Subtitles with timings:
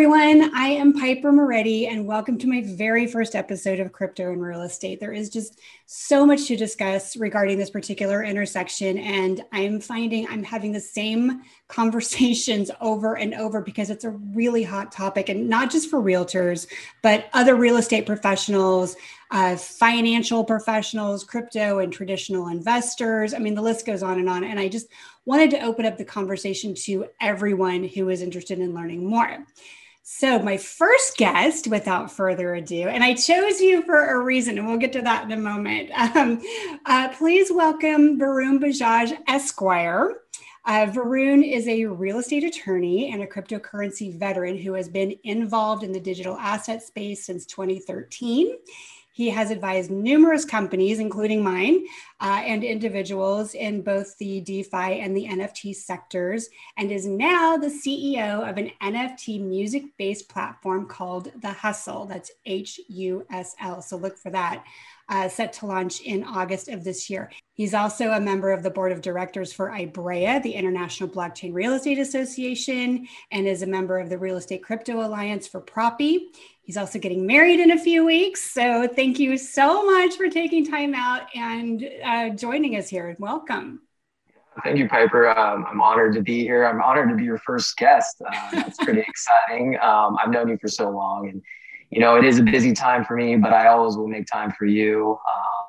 [0.00, 0.50] Everyone.
[0.54, 4.62] I am Piper Moretti, and welcome to my very first episode of Crypto and Real
[4.62, 4.98] Estate.
[4.98, 10.42] There is just so much to discuss regarding this particular intersection, and I'm finding I'm
[10.42, 15.70] having the same conversations over and over because it's a really hot topic, and not
[15.70, 16.66] just for realtors,
[17.02, 18.96] but other real estate professionals,
[19.30, 23.34] uh, financial professionals, crypto and traditional investors.
[23.34, 24.44] I mean, the list goes on and on.
[24.44, 24.88] And I just
[25.26, 29.44] wanted to open up the conversation to everyone who is interested in learning more.
[30.02, 34.66] So, my first guest, without further ado, and I chose you for a reason, and
[34.66, 35.90] we'll get to that in a moment.
[36.16, 36.42] Um,
[36.86, 40.22] uh, please welcome Varun Bajaj Esquire.
[40.64, 45.84] Uh, Varun is a real estate attorney and a cryptocurrency veteran who has been involved
[45.84, 48.56] in the digital asset space since 2013.
[49.20, 51.84] He has advised numerous companies, including mine,
[52.20, 57.66] uh, and individuals in both the DeFi and the NFT sectors, and is now the
[57.66, 62.06] CEO of an NFT music based platform called The Hustle.
[62.06, 63.82] That's H U S L.
[63.82, 64.64] So look for that.
[65.10, 67.30] Uh, set to launch in August of this year.
[67.52, 71.74] He's also a member of the board of directors for IBREA, the International Blockchain Real
[71.74, 76.28] Estate Association, and is a member of the Real Estate Crypto Alliance for Propy.
[76.70, 78.40] He's also getting married in a few weeks.
[78.52, 83.16] So thank you so much for taking time out and uh, joining us here.
[83.18, 83.80] Welcome.
[84.62, 85.36] Thank you, Piper.
[85.36, 86.64] Um, I'm honored to be here.
[86.64, 88.22] I'm honored to be your first guest.
[88.24, 89.80] Uh, that's pretty exciting.
[89.82, 91.42] Um, I've known you for so long, and
[91.90, 94.52] you know it is a busy time for me, but I always will make time
[94.56, 95.18] for you.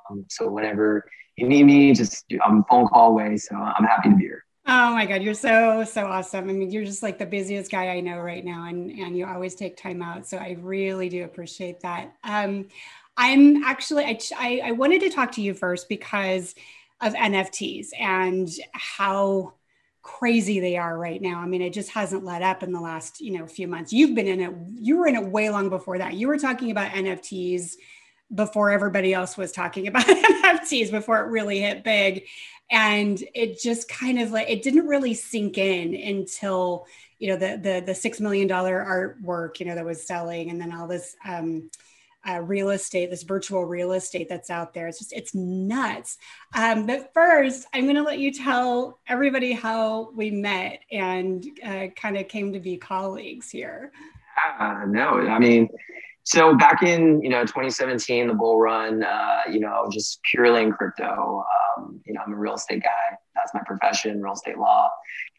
[0.07, 3.37] Um, so whenever you need me, just I'm a phone call away.
[3.37, 4.45] So I'm happy to be here.
[4.73, 6.49] Oh my God, you're so, so awesome.
[6.49, 9.25] I mean, you're just like the busiest guy I know right now, and, and you
[9.25, 10.25] always take time out.
[10.25, 12.13] So I really do appreciate that.
[12.23, 12.69] Um,
[13.17, 16.55] I'm actually, I, I, I wanted to talk to you first because
[17.01, 19.55] of NFTs and how
[20.03, 21.39] crazy they are right now.
[21.39, 23.91] I mean, it just hasn't let up in the last, you know, few months.
[23.91, 26.13] You've been in it, you were in it way long before that.
[26.13, 27.73] You were talking about NFTs
[28.33, 32.23] before everybody else was talking about NFTs before it really hit big.
[32.69, 36.85] And it just kind of like it didn't really sink in until
[37.19, 38.83] you know the the the six million dollar
[39.23, 41.69] artwork you know that was selling and then all this um,
[42.27, 44.87] uh, real estate this virtual real estate that's out there.
[44.87, 46.17] It's just it's nuts.
[46.53, 51.87] Um, but first i'm going to let you tell everybody how we met and uh,
[51.95, 53.91] kind of came to be colleagues here.
[54.59, 55.67] Uh, no i mean
[56.23, 60.71] so back in you know 2017 the bull run uh, you know just purely in
[60.71, 61.43] crypto.
[61.77, 63.17] Um, you know i'm a real estate guy.
[63.35, 64.89] That's my profession real estate law.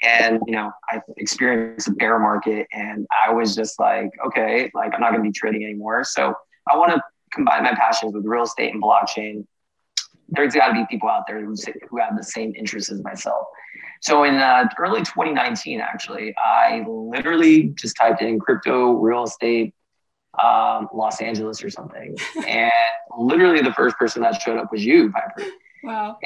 [0.03, 4.93] And you know i experienced a bear market and i was just like okay like
[4.95, 6.05] i'm not going to be trading anymore.
[6.05, 6.35] So
[6.71, 9.47] i want to combine my passions with real estate and blockchain.
[10.29, 11.55] There's got to be people out there who,
[11.91, 13.47] who have the same interests as myself.
[14.01, 19.75] So in uh, early 2019 actually i literally just typed in crypto real estate
[20.43, 22.17] um, Los Angeles or something.
[22.47, 22.73] and
[23.19, 25.51] literally the first person that showed up was you, Piper.
[25.83, 26.19] Wow.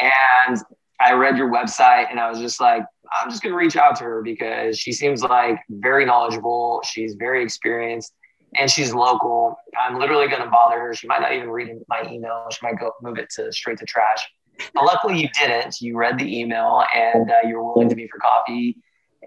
[0.47, 0.59] And
[1.01, 3.97] I read your website and I was just like, I'm just going to reach out
[3.97, 6.81] to her because she seems like very knowledgeable.
[6.85, 8.15] She's very experienced
[8.59, 9.57] and she's local.
[9.79, 10.95] I'm literally going to bother her.
[10.95, 12.47] She might not even read my email.
[12.51, 14.27] She might go move it to straight to trash.
[14.75, 15.81] But luckily you didn't.
[15.81, 18.77] You read the email and uh, you were willing to meet for coffee.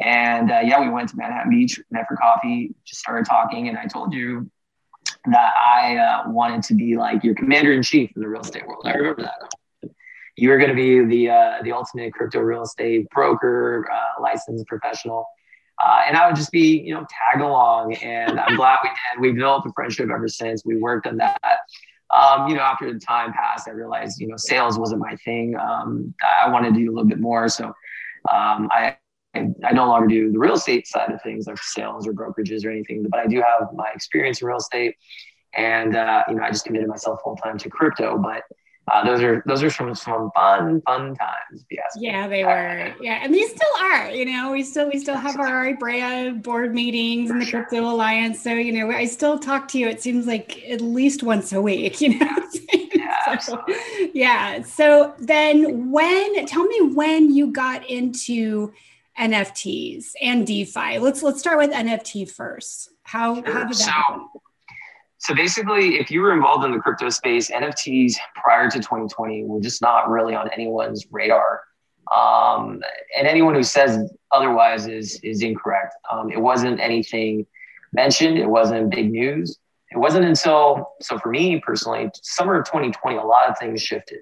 [0.02, 3.68] And uh, yeah, we went to Manhattan Beach, met for coffee, just started talking.
[3.68, 4.50] And I told you
[5.26, 8.66] that I uh, wanted to be like your commander in chief in the real estate
[8.66, 8.84] world.
[8.86, 9.92] I remember that.
[10.38, 14.66] You were going to be the uh, the ultimate crypto real estate broker, uh, licensed
[14.68, 15.26] professional,
[15.84, 17.96] uh, and I would just be you know tag along.
[17.96, 19.22] And I'm glad we did.
[19.22, 20.64] We developed a friendship ever since.
[20.66, 21.60] We worked on that.
[22.16, 25.56] Um, you know, after the time passed, I realized you know sales wasn't my thing.
[25.58, 27.66] Um, I wanted to do a little bit more, so
[28.32, 28.96] um, I
[29.36, 32.72] I no longer do the real estate side of things, like sales or brokerages or
[32.72, 34.96] anything, but I do have my experience in real estate,
[35.54, 38.18] and uh, you know, I just committed myself full time to crypto.
[38.18, 38.44] But
[38.92, 41.66] uh, those are those are some some fun fun times.
[41.70, 41.96] Yes.
[41.98, 42.94] Yeah, they were.
[43.02, 44.10] Yeah, and these still are.
[44.10, 48.42] You know, we still we still have our IBREA board meetings and the Crypto Alliance.
[48.42, 49.88] So you know, I still talk to you.
[49.88, 52.02] It seems like at least once a week.
[52.10, 52.36] You know.
[52.74, 53.64] Yeah, so,
[54.14, 54.62] yeah.
[54.64, 58.74] So then, when tell me when you got into
[59.20, 61.00] NFTs and DeFi.
[61.00, 62.90] Let's let's start with NFT first.
[63.04, 63.54] How, sure.
[63.54, 64.28] how did that so, happen?
[65.18, 69.60] So basically, if you were involved in the crypto space, NFTs prior to 2020 were
[69.60, 71.62] just not really on anyone's radar.
[72.16, 72.82] Um,
[73.18, 75.96] and anyone who says otherwise is is incorrect.
[76.10, 77.46] Um, it wasn't anything
[77.92, 78.38] mentioned.
[78.38, 79.60] It wasn't big news.
[79.92, 84.20] It wasn't until so for me personally, summer of 2020, a lot of things shifted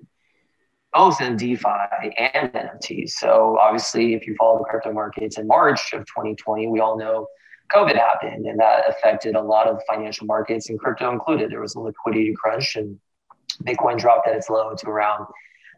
[0.94, 3.12] both in DeFi and NFTs.
[3.12, 7.28] So obviously, if you follow the crypto markets in March of 2020, we all know
[7.74, 11.51] COVID happened, and that affected a lot of financial markets, and crypto included.
[11.51, 12.98] There was a liquidity crunch, and
[13.63, 15.28] Bitcoin dropped at its low to around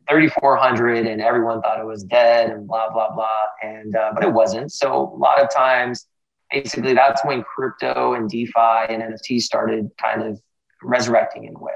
[0.09, 3.27] 3,400, and everyone thought it was dead, and blah blah blah.
[3.63, 4.71] And uh, but it wasn't.
[4.71, 6.05] So a lot of times,
[6.51, 10.39] basically, that's when crypto and DeFi and NFT started kind of
[10.83, 11.73] resurrecting in a way.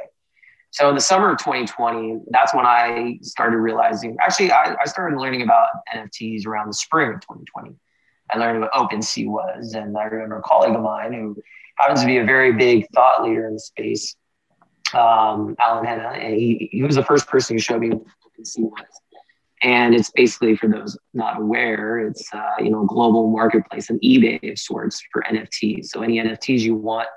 [0.74, 4.18] So in the summer of 2020, that's when I started realizing.
[4.20, 7.76] Actually, I, I started learning about NFTs around the spring of 2020.
[8.32, 9.76] I learned what OpenSea was.
[9.76, 11.38] And I remember a colleague of mine who
[11.78, 14.16] happens to be a very big thought leader in the space,
[14.96, 18.08] um, Alan Henna, and he, he was the first person who showed me what
[18.40, 19.02] OpenSea was.
[19.62, 24.00] And it's basically, for those not aware, it's uh, you know a global marketplace, an
[24.00, 25.86] eBay of sorts for NFTs.
[25.86, 27.08] So any NFTs you want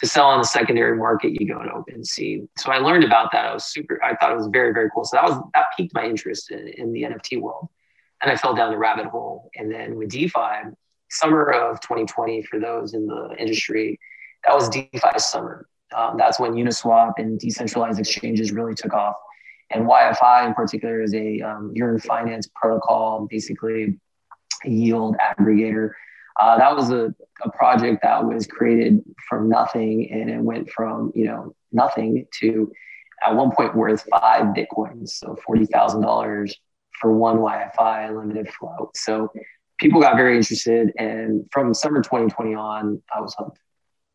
[0.00, 2.46] to sell on the secondary market, you go to OpenSea.
[2.56, 3.46] So I learned about that.
[3.46, 4.02] I was super.
[4.02, 5.04] I thought it was very very cool.
[5.04, 7.68] So that was that piqued my interest in, in the NFT world
[8.20, 9.50] and I fell down the rabbit hole.
[9.56, 10.70] And then with DeFi,
[11.10, 13.98] summer of 2020, for those in the industry,
[14.44, 15.68] that was DeFi summer.
[15.96, 19.16] Um, that's when Uniswap and decentralized exchanges really took off.
[19.70, 23.98] And YFI in particular is a um, Yearn finance protocol, basically
[24.64, 25.92] a yield aggregator.
[26.38, 27.14] Uh, that was a,
[27.44, 32.70] a project that was created from nothing and it went from, you know, nothing to
[33.26, 36.52] at one point worth five Bitcoins, so $40,000
[37.00, 38.96] for one YFI limited float.
[38.96, 39.32] So
[39.78, 40.92] people got very interested.
[40.98, 43.58] And from summer 2020 on, I was hooked.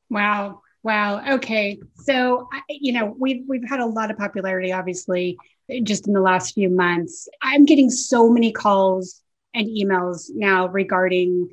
[0.09, 0.61] Wow.
[0.83, 1.35] Wow.
[1.35, 1.79] Okay.
[1.95, 5.37] So, you know, we've, we've had a lot of popularity, obviously,
[5.83, 7.27] just in the last few months.
[7.41, 9.21] I'm getting so many calls
[9.53, 11.49] and emails now regarding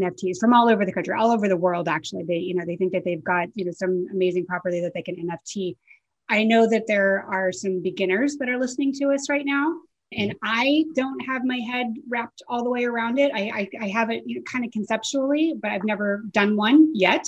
[0.00, 1.88] NFTs from all over the country, all over the world.
[1.88, 4.92] Actually, they, you know, they think that they've got, you know, some amazing property that
[4.94, 5.76] they can NFT.
[6.28, 9.74] I know that there are some beginners that are listening to us right now
[10.16, 10.38] and mm-hmm.
[10.42, 13.32] I don't have my head wrapped all the way around it.
[13.34, 16.90] I, I, I have it you know, kind of conceptually, but I've never done one
[16.94, 17.26] yet.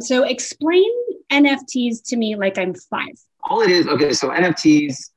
[0.00, 0.90] So explain
[1.30, 3.14] NFTs to me like I'm five.
[3.44, 5.10] All it is, okay, so NFTs,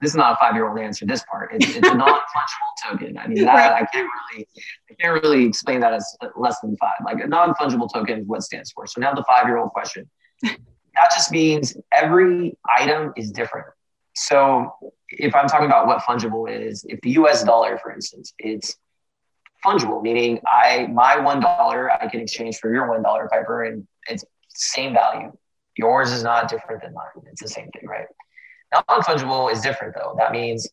[0.00, 1.06] this is not a five-year-old answer.
[1.06, 3.18] This part, it's, it's a non-fungible token.
[3.18, 3.82] I mean, that, right.
[3.82, 4.46] I can't really,
[4.90, 6.96] I can't really explain that as less than five.
[7.04, 8.86] Like a non-fungible token is what stands for.
[8.86, 10.08] So now the five-year-old question.
[10.42, 13.66] that just means every item is different.
[14.14, 14.72] So
[15.10, 18.76] if I'm talking about what fungible is, if the US dollar, for instance, it's
[19.64, 23.86] fungible, meaning I my one dollar I can exchange for your one dollar, Piper, and
[24.08, 25.32] it's same value.
[25.76, 27.26] Yours is not different than mine.
[27.30, 28.06] It's the same thing, right?
[28.72, 30.14] Non-fungible is different though.
[30.18, 30.68] That means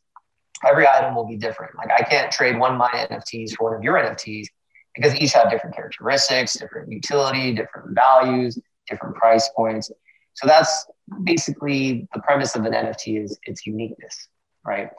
[0.65, 1.75] every item will be different.
[1.75, 4.47] Like I can't trade one of my NFTs for one of your NFTs
[4.95, 8.59] because each have different characteristics, different utility, different values,
[8.89, 9.91] different price points.
[10.35, 10.87] So that's
[11.23, 14.27] basically the premise of an NFT is its uniqueness,
[14.65, 14.89] right?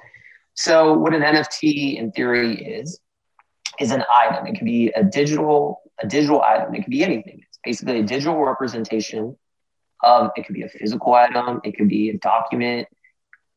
[0.54, 3.00] So what an NFT in theory is
[3.80, 4.46] is an item.
[4.46, 6.74] It can be a digital a digital item.
[6.74, 7.40] It can be anything.
[7.48, 9.36] It's basically a digital representation
[10.04, 12.88] of it could be a physical item, it could be a document.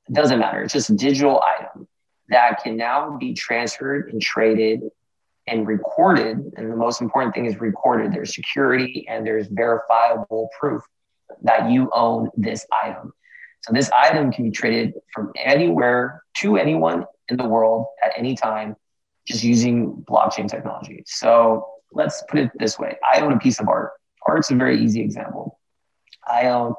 [0.10, 0.62] It doesn't matter.
[0.62, 1.88] It's just a digital item
[2.30, 4.82] that can now be transferred and traded
[5.48, 6.54] and recorded.
[6.58, 8.12] And the most important thing is recorded.
[8.12, 10.82] There's security and there's verifiable proof
[11.44, 13.14] that you own this item.
[13.62, 18.36] So this item can be traded from anywhere to anyone in the world at any
[18.36, 18.76] time,
[19.28, 21.04] just using blockchain technology.
[21.06, 23.92] So let's put it this way: I own a piece of art.
[24.26, 25.60] Art's a very easy example.
[26.30, 26.74] I own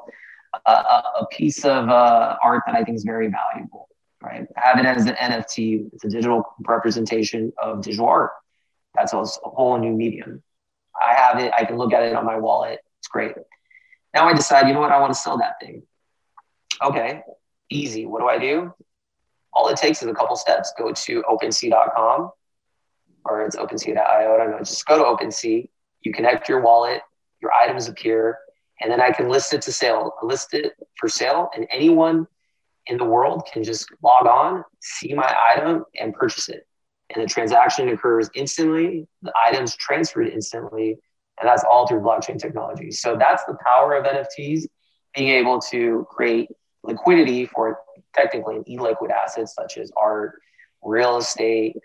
[0.65, 3.87] a, piece of uh, art that I think is very valuable.
[4.21, 5.93] Right, I have it as an NFT.
[5.93, 8.31] It's a digital representation of digital art.
[8.93, 10.43] That's a whole new medium.
[10.99, 11.53] I have it.
[11.57, 12.79] I can look at it on my wallet.
[12.99, 13.33] It's great.
[14.13, 15.83] Now I decide, you know what, I want to sell that thing.
[16.83, 17.21] Okay,
[17.69, 18.05] easy.
[18.05, 18.73] What do I do?
[19.53, 20.73] All it takes is a couple steps.
[20.77, 22.31] Go to OpenSea.com
[23.25, 24.33] or it's OpenSea.io.
[24.33, 24.59] I don't know.
[24.59, 25.69] Just go to OpenSea.
[26.01, 27.01] You connect your wallet,
[27.41, 28.37] your items appear,
[28.81, 30.13] and then I can list it to sale.
[30.23, 32.27] List it for sale, and anyone
[32.87, 36.65] in the world can just log on, see my item, and purchase it.
[37.13, 39.07] And the transaction occurs instantly.
[39.21, 40.97] The item's transferred instantly
[41.39, 42.91] and that's all through blockchain technology.
[42.91, 44.65] So that's the power of NFTs,
[45.15, 46.49] being able to create
[46.83, 47.79] liquidity for
[48.15, 50.39] technically an illiquid assets such as art,
[50.83, 51.77] real estate,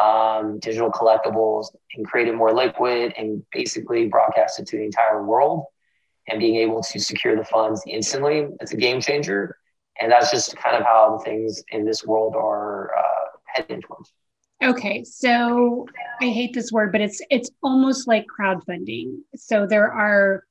[0.00, 5.22] um, digital collectibles, and create it more liquid and basically broadcast it to the entire
[5.24, 5.64] world.
[6.28, 9.56] And being able to secure the funds instantly, it's a game changer.
[10.00, 14.12] And that's just kind of how things in this world are uh, heading towards.
[14.62, 15.86] Okay, so
[16.20, 19.16] I hate this word, but it's it's almost like crowdfunding.
[19.34, 20.44] So there are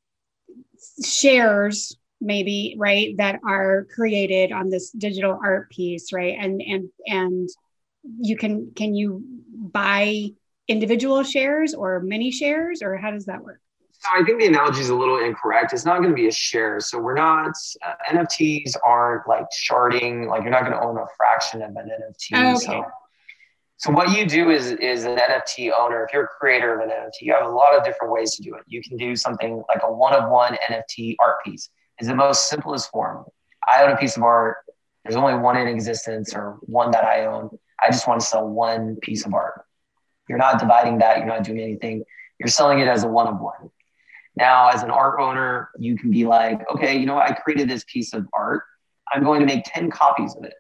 [1.06, 6.36] shares maybe, right, that are created on this digital art piece, right?
[6.40, 7.50] And and and
[8.20, 9.24] you can can you
[9.54, 10.28] buy
[10.68, 13.62] individual shares or many shares or how does that work?
[14.02, 15.74] So I think the analogy is a little incorrect.
[15.74, 16.80] It's not going to be a share.
[16.80, 17.54] So we're not
[17.86, 20.28] uh, NFTs aren't like sharding.
[20.28, 22.56] Like you're not going to own a fraction of an NFT.
[22.56, 22.66] Okay.
[22.66, 22.84] So,
[23.78, 26.04] so what you do is is an NFT owner.
[26.04, 28.42] If you're a creator of an NFT, you have a lot of different ways to
[28.42, 28.64] do it.
[28.66, 31.70] You can do something like a one of one NFT art piece.
[32.00, 33.26] Is the most simplest form.
[33.68, 34.58] I own a piece of art.
[35.04, 37.52] There's only one in existence or one that I own.
[37.80, 39.64] I just want to sell one piece of art.
[40.28, 41.18] You're not dividing that.
[41.18, 42.04] You're not doing anything.
[42.40, 43.71] You're selling it as a one of one.
[44.36, 47.84] Now, as an art owner, you can be like, okay, you know, I created this
[47.86, 48.64] piece of art.
[49.12, 50.54] I'm going to make 10 copies of it.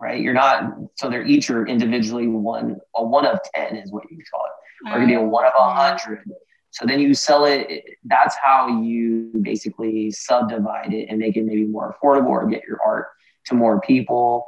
[0.00, 0.20] Right.
[0.20, 4.18] You're not, so they're each are individually one, a one of 10 is what you
[4.30, 4.90] call it.
[4.90, 6.28] Or it could be a one of a hundred.
[6.70, 7.84] So then you sell it.
[8.04, 12.80] That's how you basically subdivide it and make it maybe more affordable or get your
[12.84, 13.08] art
[13.46, 14.46] to more people.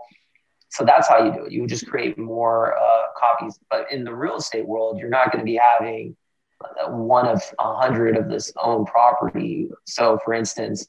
[0.70, 1.52] So that's how you do it.
[1.52, 3.58] You just create more uh, copies.
[3.70, 6.16] But in the real estate world, you're not going to be having
[6.88, 9.68] one of a hundred of this own property.
[9.84, 10.86] So, for instance,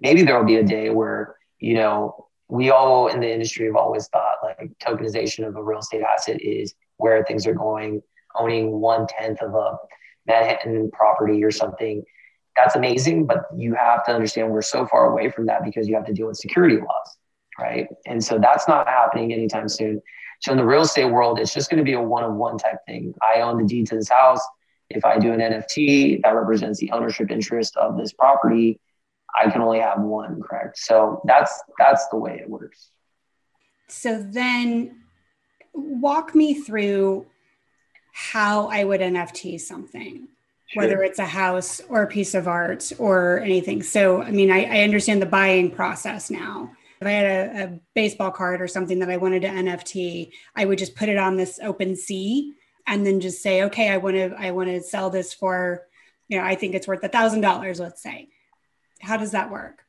[0.00, 3.76] maybe there will be a day where you know we all in the industry have
[3.76, 8.02] always thought like tokenization of a real estate asset is where things are going.
[8.36, 9.76] Owning one tenth of a
[10.26, 12.02] Manhattan property or something,
[12.56, 13.26] that's amazing.
[13.26, 16.12] But you have to understand we're so far away from that because you have to
[16.12, 17.16] deal with security laws,
[17.58, 17.86] right?
[18.06, 20.02] And so that's not happening anytime soon.
[20.40, 23.14] So in the real estate world, it's just going to be a one-on-one type thing.
[23.22, 24.40] I own the deed to this house.
[24.94, 28.80] If I do an NFT that represents the ownership interest of this property,
[29.38, 30.78] I can only have one, correct?
[30.78, 32.90] So that's that's the way it works.
[33.88, 35.02] So then
[35.72, 37.26] walk me through
[38.12, 40.28] how I would NFT something,
[40.66, 40.82] sure.
[40.82, 43.82] whether it's a house or a piece of art or anything.
[43.82, 46.70] So, I mean, I, I understand the buying process now.
[47.00, 50.64] If I had a, a, baseball card or something that I wanted to NFT, I
[50.64, 52.52] would just put it on this open OpenSea
[52.86, 55.86] and then just say, okay, I want to I want to sell this for,
[56.28, 58.28] you know, I think it's worth a thousand dollars, let's say.
[59.00, 59.82] How does that work?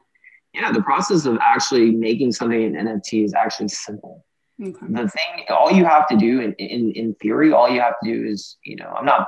[0.53, 4.25] Yeah, the process of actually making something an NFT is actually simple.
[4.61, 4.85] Okay.
[4.89, 8.09] The thing, all you have to do in, in, in theory, all you have to
[8.09, 9.27] do is, you know, I'm not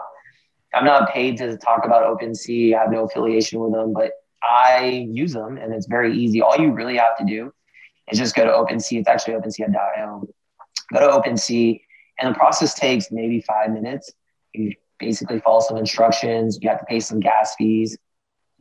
[0.74, 2.76] I'm not paid to talk about OpenSea.
[2.76, 4.12] I have no affiliation with them, but
[4.44, 6.42] I use them and it's very easy.
[6.42, 7.54] All you really have to do
[8.12, 9.00] is just go to OpenSea.
[9.00, 10.28] It's actually OpenSea.io.
[10.94, 11.82] Go to OpenSea,
[12.20, 14.12] and the process takes maybe five minutes.
[14.54, 16.60] You basically follow some instructions.
[16.62, 17.98] You have to pay some gas fees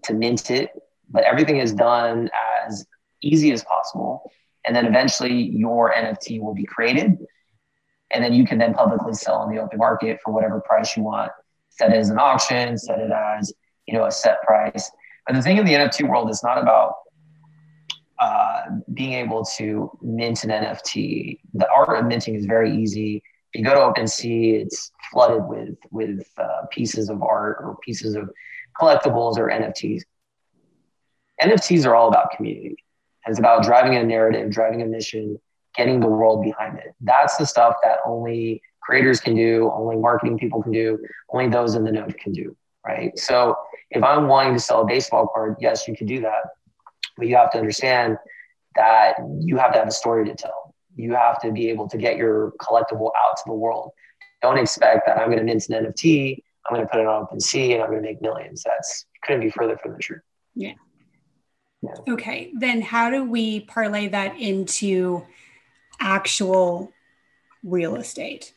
[0.04, 0.70] to mint it,
[1.10, 2.30] but everything is done
[2.66, 2.86] as
[3.22, 4.30] easy as possible.
[4.66, 7.16] And then eventually your NFT will be created.
[8.10, 11.02] And then you can then publicly sell in the open market for whatever price you
[11.02, 11.32] want.
[11.70, 13.52] Set it as an auction, set it as,
[13.86, 14.90] you know, a set price.
[15.26, 16.94] But the thing in the NFT world is not about
[18.18, 18.62] uh,
[18.94, 21.40] being able to mint an NFT.
[21.54, 23.22] The art of minting is very easy
[23.56, 28.30] you go to OpenSea, it's flooded with with uh, pieces of art or pieces of
[28.78, 30.02] collectibles or NFTs.
[31.42, 32.76] NFTs are all about community.
[33.26, 35.38] It's about driving a narrative, driving a mission,
[35.74, 36.94] getting the world behind it.
[37.00, 40.98] That's the stuff that only creators can do, only marketing people can do,
[41.30, 43.18] only those in the know can do, right?
[43.18, 43.56] So
[43.90, 46.42] if I'm wanting to sell a baseball card, yes, you can do that,
[47.16, 48.16] but you have to understand
[48.76, 50.65] that you have to have a story to tell
[50.96, 53.92] you have to be able to get your collectible out to the world.
[54.42, 57.26] Don't expect that I'm going to mint an NFT, I'm going to put it on
[57.26, 58.62] OpenSea, and I'm going to make millions.
[58.64, 60.22] That's couldn't be further from the truth.
[60.54, 60.72] Yeah.
[61.82, 62.12] yeah.
[62.12, 62.52] Okay.
[62.58, 65.24] Then how do we parlay that into
[66.00, 66.92] actual
[67.62, 68.52] real estate?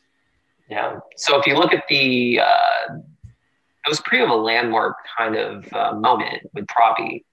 [0.68, 1.00] Yeah.
[1.16, 5.72] So if you look at the, uh, it was pretty of a landmark kind of
[5.72, 7.24] uh, moment with Propy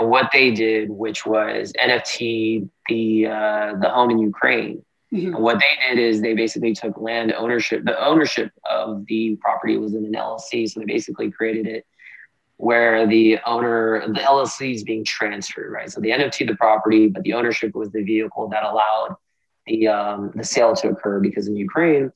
[0.00, 4.84] and what they did, which was NFT the uh, the home in Ukraine.
[5.12, 5.40] Mm-hmm.
[5.40, 7.84] What they did is they basically took land ownership.
[7.84, 11.86] The ownership of the property was in an LLC, so they basically created it
[12.60, 15.90] where the owner, the LLC is being transferred, right?
[15.90, 19.16] So the NFT the property, but the ownership was the vehicle that allowed
[19.66, 21.20] the um, the sale to occur.
[21.20, 22.12] Because in Ukraine,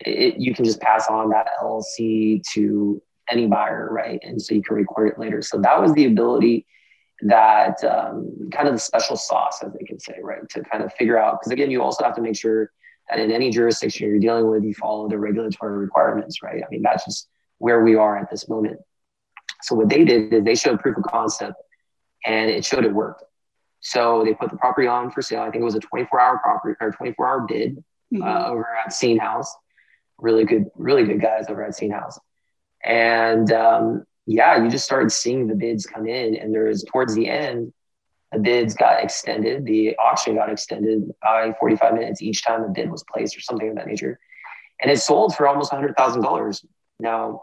[0.00, 4.20] it, you can just pass on that LLC to any buyer, right?
[4.22, 5.42] And so you can record it later.
[5.42, 6.66] So that was the ability
[7.22, 10.48] that um, kind of the special sauce, as they can say, right?
[10.50, 12.70] To kind of figure out, because again, you also have to make sure
[13.10, 16.62] that in any jurisdiction you're dealing with, you follow the regulatory requirements, right?
[16.62, 18.78] I mean, that's just where we are at this moment.
[19.62, 21.56] So what they did is they showed proof of concept
[22.24, 23.24] and it showed it worked.
[23.80, 25.42] So they put the property on for sale.
[25.42, 27.76] I think it was a 24 hour property or 24 hour bid
[28.12, 28.22] mm-hmm.
[28.22, 29.54] uh, over at Scene House.
[30.18, 32.18] Really good, really good guys over at Scene House.
[32.84, 37.14] And um, yeah, you just started seeing the bids come in, and there was towards
[37.14, 37.72] the end,
[38.30, 39.64] the bids got extended.
[39.64, 43.70] The auction got extended by 45 minutes each time a bid was placed, or something
[43.70, 44.18] of that nature,
[44.82, 46.64] and it sold for almost $100,000.
[47.00, 47.40] Now,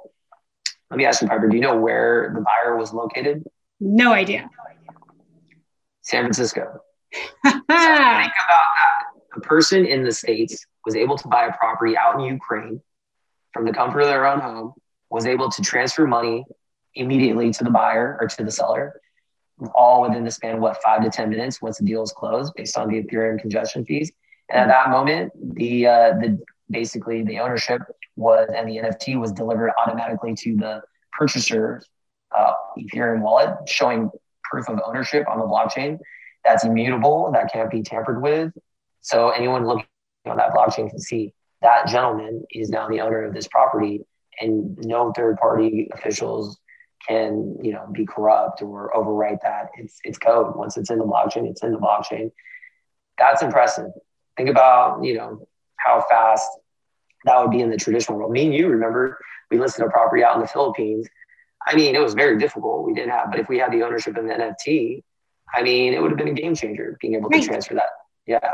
[0.91, 3.43] Let me ask you, Piper, do you know where the buyer was located?
[3.79, 4.47] No idea.
[6.03, 6.81] San Francisco.
[7.13, 9.03] so think about that.
[9.37, 12.79] A person in the States was able to buy a property out in Ukraine
[13.53, 14.73] from the comfort of their own home,
[15.09, 16.45] was able to transfer money
[16.95, 18.99] immediately to the buyer or to the seller,
[19.73, 22.53] all within the span of what five to ten minutes once the deal is closed,
[22.55, 24.11] based on the Ethereum congestion fees.
[24.49, 27.81] And at that moment, the uh, the basically the ownership
[28.15, 31.85] was and the NFT was delivered automatically to the purchaser's
[32.35, 34.09] uh, Ethereum wallet, showing
[34.43, 35.97] proof of ownership on the blockchain.
[36.43, 37.31] That's immutable.
[37.33, 38.51] That can't be tampered with.
[39.01, 39.85] So anyone looking
[40.25, 44.01] on that blockchain can see that gentleman is now the owner of this property,
[44.39, 46.59] and no third party officials
[47.07, 49.69] can you know be corrupt or overwrite that.
[49.77, 50.55] It's it's code.
[50.55, 52.31] Once it's in the blockchain, it's in the blockchain.
[53.17, 53.91] That's impressive.
[54.37, 55.47] Think about you know
[55.77, 56.49] how fast
[57.25, 58.31] that would be in the traditional world.
[58.31, 59.19] Me and you remember
[59.51, 61.07] we listed a property out in the Philippines.
[61.67, 62.85] I mean, it was very difficult.
[62.85, 65.03] We didn't have, but if we had the ownership in the NFT,
[65.53, 67.41] I mean, it would have been a game changer being able right.
[67.41, 67.89] to transfer that.
[68.27, 68.51] Yeah.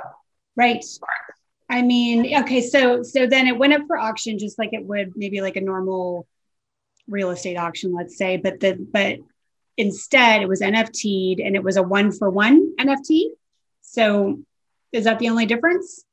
[0.55, 0.83] Right.
[1.69, 5.13] I mean, okay, so so then it went up for auction just like it would
[5.15, 6.27] maybe like a normal
[7.11, 9.17] real estate auction, let's say, but the but
[9.77, 13.29] instead it was NFT'd and it was a one for one NFT.
[13.81, 14.39] So
[14.91, 16.03] is that the only difference?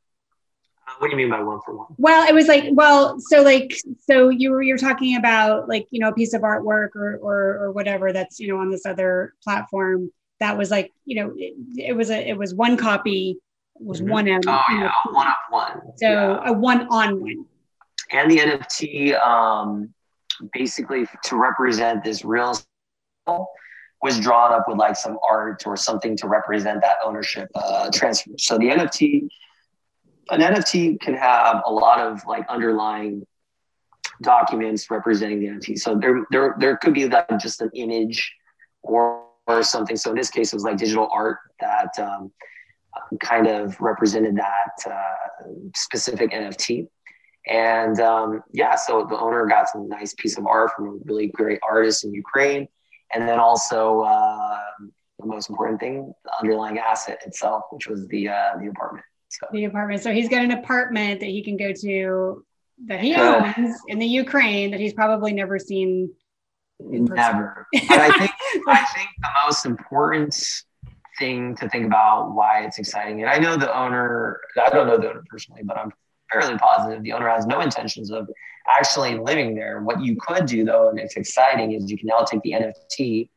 [0.86, 1.88] Uh, what do you mean by one for one?
[1.98, 3.76] Well, it was like, well, so like,
[4.06, 7.58] so you were you're talking about like you know a piece of artwork or or
[7.58, 11.54] or whatever that's you know on this other platform that was like you know it,
[11.76, 13.38] it was a it was one copy
[13.74, 14.10] was mm-hmm.
[14.10, 16.40] one on oh yeah one on one so yeah.
[16.46, 17.44] a one on one
[18.10, 19.92] and the nft um
[20.52, 22.54] basically to represent this real
[24.00, 28.30] was drawn up with like some art or something to represent that ownership uh, transfer
[28.38, 29.28] so the nft
[30.30, 33.26] an nft can have a lot of like underlying
[34.22, 38.34] documents representing the nft so there there, there could be like just an image
[38.82, 39.96] or or something.
[39.96, 42.30] So in this case, it was like digital art that um,
[43.20, 46.86] kind of represented that uh, specific NFT.
[47.48, 51.28] And um, yeah, so the owner got some nice piece of art from a really
[51.28, 52.68] great artist in Ukraine.
[53.14, 54.60] And then also uh,
[55.18, 59.04] the most important thing, the underlying asset itself, which was the uh, the apartment.
[59.30, 59.46] So.
[59.52, 60.02] The apartment.
[60.02, 62.44] So he's got an apartment that he can go to
[62.86, 66.10] that he owns in the Ukraine that he's probably never seen
[66.80, 67.66] Never.
[67.72, 68.30] But I think
[68.68, 70.62] I think the most important
[71.18, 74.40] thing to think about why it's exciting, and I know the owner.
[74.64, 75.92] I don't know the owner personally, but I'm
[76.30, 78.28] fairly positive the owner has no intentions of
[78.68, 79.80] actually living there.
[79.82, 83.28] What you could do though, and it's exciting, is you can now take the NFT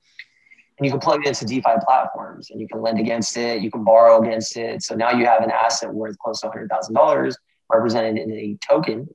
[0.77, 3.71] and you can plug it into DeFi platforms and you can lend against it, you
[3.71, 4.83] can borrow against it.
[4.83, 7.33] So now you have an asset worth close to $100,000
[7.71, 9.07] represented in a token,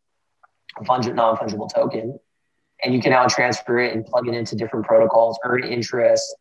[0.78, 2.18] a fungible, non fungible token
[2.82, 6.36] and you can now transfer it and plug it into different protocols, earn interest.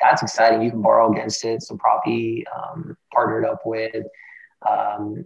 [0.00, 0.62] That's exciting.
[0.62, 1.62] You can borrow against it.
[1.62, 4.06] So Propy um, partnered up with
[4.68, 5.24] um,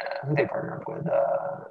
[0.00, 1.64] uh, who they partnered up with uh,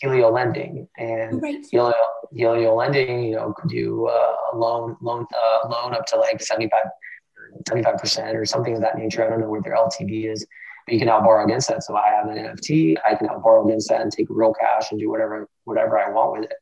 [0.00, 1.64] Helio Lending, and right.
[1.70, 1.94] Helio,
[2.32, 6.40] Helio Lending, you know, could do uh, a loan loan uh, loan up to like
[6.40, 9.24] 75 percent or something of that nature.
[9.24, 10.46] I don't know where their LTV is,
[10.86, 11.82] but you can now borrow against that.
[11.82, 14.90] So I have an NFT, I can now borrow against that and take real cash
[14.90, 16.56] and do whatever whatever I want with it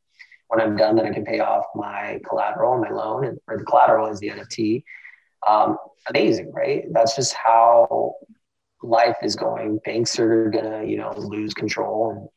[0.49, 3.65] when I'm done, then I can pay off my collateral, my loan, and or the
[3.65, 4.85] collateral is the NFT.
[5.47, 5.77] Um,
[6.09, 6.85] amazing, right?
[6.93, 8.15] That's just how
[8.83, 9.79] life is going.
[9.85, 12.31] Banks are gonna, you know, lose control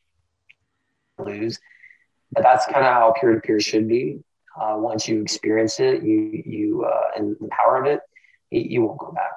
[1.18, 1.58] and lose.
[2.32, 4.20] But that's kind of how peer to peer should be.
[4.60, 8.00] Uh, once you experience it, you you uh, and the power of it,
[8.50, 9.32] it, you won't go back.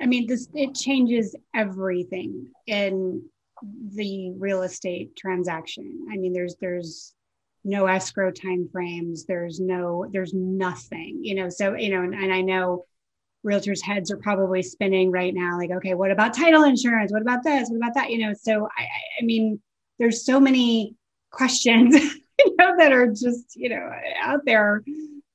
[0.00, 3.22] I mean, this it changes everything in
[3.94, 6.06] the real estate transaction.
[6.12, 7.14] I mean, there's there's
[7.64, 12.32] no escrow time frames there's no there's nothing you know so you know and, and
[12.32, 12.84] i know
[13.46, 17.12] realtors heads are probably spinning right now like okay what about title insurance?
[17.12, 17.68] What about this?
[17.68, 18.10] What about that?
[18.10, 18.86] You know so i
[19.20, 19.60] i mean
[19.98, 20.96] there's so many
[21.30, 21.94] questions
[22.38, 23.90] you know that are just you know
[24.22, 24.82] out there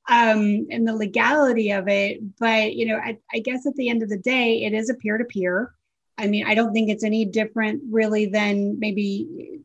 [0.08, 2.20] um and the legality of it.
[2.38, 4.94] But you know I, I guess at the end of the day it is a
[4.94, 5.72] peer-to-peer.
[6.16, 9.60] I mean i don't think it's any different really than maybe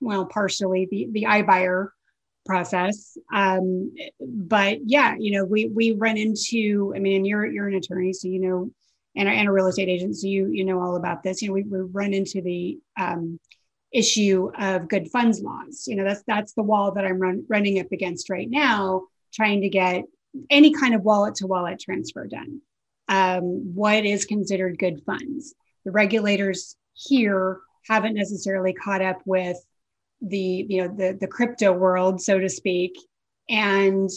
[0.00, 1.88] well partially the the iBuyer
[2.48, 3.16] process.
[3.32, 6.92] Um, but yeah, you know, we we run into.
[6.96, 8.70] I mean, you're you're an attorney, so you know,
[9.14, 11.42] and, and a real estate agent, so you you know all about this.
[11.42, 13.38] You know, we, we run into the um,
[13.92, 15.84] issue of good funds laws.
[15.86, 19.60] You know, that's that's the wall that I'm run, running up against right now, trying
[19.60, 20.04] to get
[20.50, 22.62] any kind of wallet to wallet transfer done.
[23.08, 25.54] Um, what is considered good funds?
[25.84, 29.56] The regulators here haven't necessarily caught up with
[30.20, 32.96] the you know the the crypto world so to speak
[33.48, 34.10] and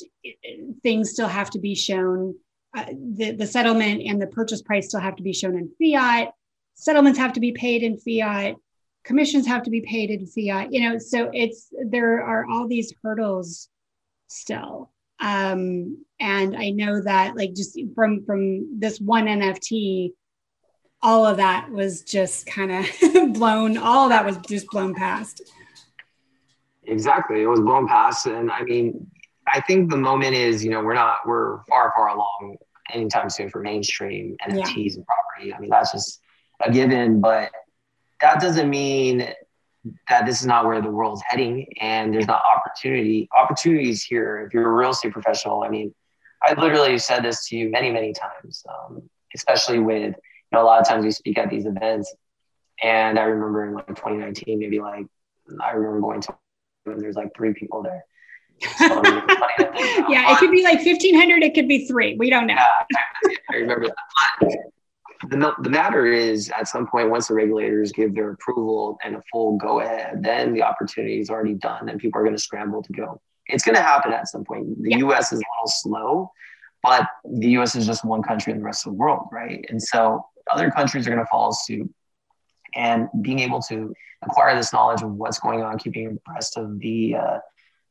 [0.83, 2.35] things still have to be shown.
[2.75, 2.85] Uh,
[3.15, 6.29] the, the settlement and the purchase price still have to be shown in fiat.
[6.73, 8.55] Settlements have to be paid in fiat.
[9.03, 10.71] Commissions have to be paid in fiat.
[10.71, 13.69] You know, so it's there are all these hurdles
[14.27, 14.91] still.
[15.19, 20.13] Um, and I know that like just from from this one NFT,
[21.01, 23.77] all of that was just kind of blown.
[23.77, 25.41] All of that was just blown past.
[26.91, 29.07] Exactly, it was blown past, and I mean,
[29.47, 32.57] I think the moment is, you know, we're not, we're far, far along
[32.93, 34.95] anytime soon for mainstream NFTs yeah.
[34.97, 35.53] and property.
[35.53, 36.19] I mean, that's just
[36.63, 37.51] a given, but
[38.21, 39.33] that doesn't mean
[40.09, 43.27] that this is not where the world's heading and there's not opportunity.
[43.37, 44.45] Opportunities here.
[44.45, 45.93] If you're a real estate professional, I mean,
[46.43, 49.01] I literally said this to you many, many times, um,
[49.35, 52.13] especially with, you know, a lot of times we speak at these events.
[52.83, 55.05] And I remember in like 2019, maybe like,
[55.61, 56.35] I remember going to,
[56.85, 58.05] and there's like three people there.
[58.77, 59.01] So,
[60.07, 62.15] yeah, it could be like 1500, it could be three.
[62.15, 62.53] We don't know.
[62.55, 64.71] Yeah, I remember that
[65.29, 69.21] the, the matter is at some point once the regulators give their approval and a
[69.31, 72.81] full go ahead then the opportunity is already done and people are going to scramble
[72.81, 75.05] to go it's going to happen at some point the yeah.
[75.05, 76.31] us is a little slow
[76.81, 79.81] but the us is just one country in the rest of the world right and
[79.81, 81.89] so other countries are going to follow suit
[82.75, 87.15] and being able to acquire this knowledge of what's going on keeping abreast of the
[87.15, 87.39] uh,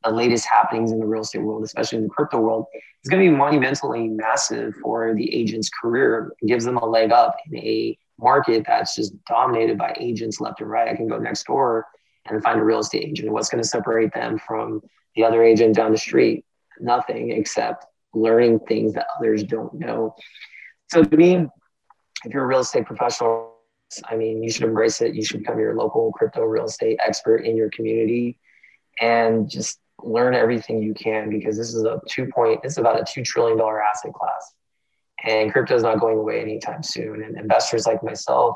[0.03, 2.65] the latest happenings in the real estate world, especially in the crypto world,
[3.03, 6.33] is going to be monumentally massive for the agent's career.
[6.41, 10.61] It gives them a leg up in a market that's just dominated by agents left
[10.61, 10.89] and right.
[10.89, 11.85] I can go next door
[12.27, 13.31] and find a real estate agent.
[13.31, 14.81] What's going to separate them from
[15.15, 16.45] the other agent down the street?
[16.79, 20.15] Nothing except learning things that others don't know.
[20.91, 21.47] So to me,
[22.25, 23.50] if you're a real estate professional,
[24.09, 25.15] I mean, you should embrace it.
[25.15, 28.39] You should become your local crypto real estate expert in your community
[28.99, 33.03] and just learn everything you can because this is a two point, it's about a
[33.03, 34.53] $2 trillion asset class.
[35.23, 37.23] And crypto is not going away anytime soon.
[37.23, 38.55] And investors like myself,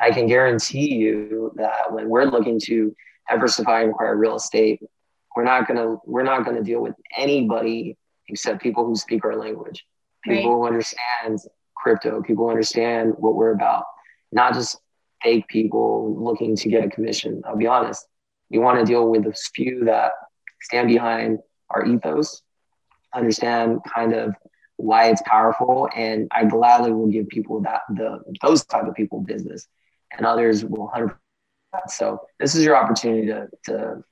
[0.00, 2.94] I can guarantee you that when we're looking to
[3.30, 4.80] diversify and acquire real estate,
[5.36, 7.96] we're not gonna we're not gonna deal with anybody
[8.28, 9.84] except people who speak our language,
[10.24, 10.56] people right.
[10.56, 11.38] who understand
[11.76, 13.84] crypto, people who understand what we're about,
[14.32, 14.78] not just
[15.22, 17.42] fake people looking to get a commission.
[17.44, 18.06] I'll be honest,
[18.50, 20.12] we want to deal with the few that
[20.62, 21.38] stand behind
[21.70, 22.42] our ethos,
[23.14, 24.34] understand kind of
[24.76, 29.20] why it's powerful, and I gladly will give people that the those type of people
[29.20, 29.66] business,
[30.12, 31.16] and others will hundred.
[31.88, 34.04] So this is your opportunity to to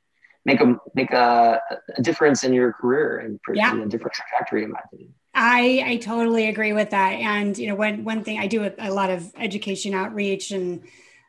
[0.45, 1.61] make a make a,
[1.97, 3.83] a difference in your career and yeah.
[3.83, 5.15] a different trajectory, in my opinion.
[5.35, 8.73] I I totally agree with that, and you know, one one thing I do a,
[8.79, 10.83] a lot of education outreach and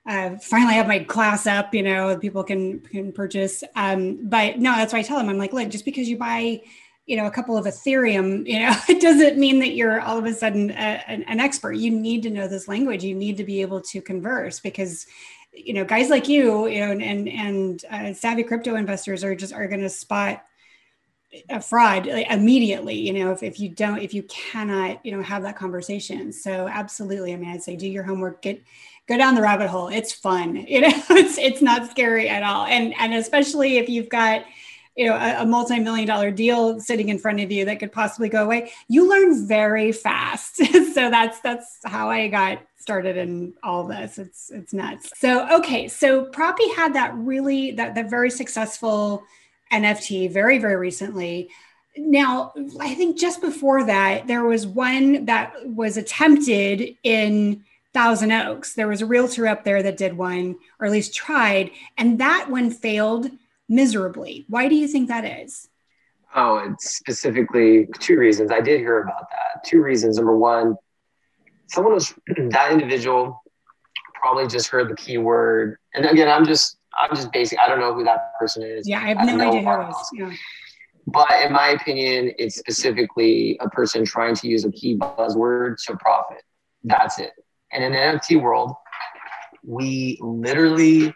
[0.05, 3.63] uh, finally have my class up, you know, people can can purchase.
[3.75, 6.61] Um, but no, that's why I tell them, I'm like, look, just because you buy,
[7.05, 10.25] you know, a couple of Ethereum, you know, it doesn't mean that you're all of
[10.25, 11.73] a sudden a, an, an expert.
[11.73, 13.03] You need to know this language.
[13.03, 15.07] You need to be able to converse because,
[15.53, 19.35] you know, guys like you, you know, and and, and uh, savvy crypto investors are
[19.35, 20.43] just are going to spot
[21.33, 25.11] Uh, a fraud like, immediately you know if, if you don't if you cannot you
[25.11, 28.61] know have that conversation so absolutely i mean i'd say do your homework get
[29.07, 29.87] go down the rabbit hole.
[29.87, 30.55] It's fun.
[30.73, 32.65] You know, it's it's not scary at all.
[32.65, 34.43] And and especially if you've got
[34.95, 38.29] you know a, a, multi-million dollar deal sitting in front of you that could possibly
[38.29, 40.57] go away you learn very fast
[40.93, 45.87] so that's that's how i got started in all this it's it's nuts so okay
[45.87, 49.23] so Propy had that really that that very successful
[49.73, 51.49] nft very very recently
[51.97, 58.73] now i think just before that there was one that was attempted in Thousand Oaks.
[58.73, 62.49] There was a realtor up there that did one, or at least tried, and that
[62.49, 63.29] one failed
[63.69, 64.45] miserably.
[64.49, 65.69] Why do you think that is?
[66.35, 68.51] Oh, it's specifically two reasons.
[68.51, 69.63] I did hear about that.
[69.63, 70.17] Two reasons.
[70.17, 70.75] Number one,
[71.67, 72.15] someone was
[72.49, 73.41] that individual
[74.15, 77.59] probably just heard the keyword, and again, I'm just I'm just basic.
[77.59, 78.87] I don't know who that person is.
[78.87, 80.09] Yeah, I have no idea who it is.
[80.13, 80.31] Yeah.
[81.07, 85.97] But in my opinion, it's specifically a person trying to use a key buzzword to
[85.97, 86.43] profit.
[86.83, 87.31] That's it.
[87.71, 88.73] And in the NFT world,
[89.63, 91.13] we literally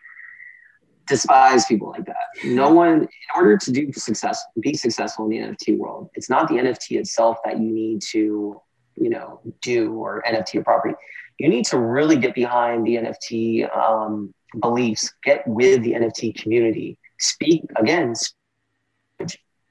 [1.08, 2.16] despise people like that.
[2.44, 6.48] No one, in order to do success, be successful in the NFT world, it's not
[6.48, 8.62] the NFT itself that you need to,
[8.96, 10.96] you know, do or NFT or property.
[11.40, 16.98] You need to really get behind the NFT um, beliefs, get with the NFT community,
[17.20, 18.14] speak again,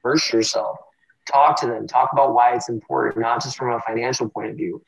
[0.04, 0.78] immerse yourself,
[1.30, 4.56] talk to them, talk about why it's important, not just from a financial point of
[4.56, 4.82] view,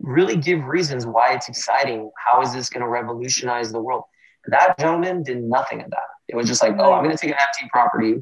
[0.00, 2.10] really give reasons why it's exciting.
[2.16, 4.04] How is this going to revolutionize the world?
[4.46, 5.98] That gentleman did nothing of that.
[6.28, 8.20] It was just like, oh, I'm going to take an NFT property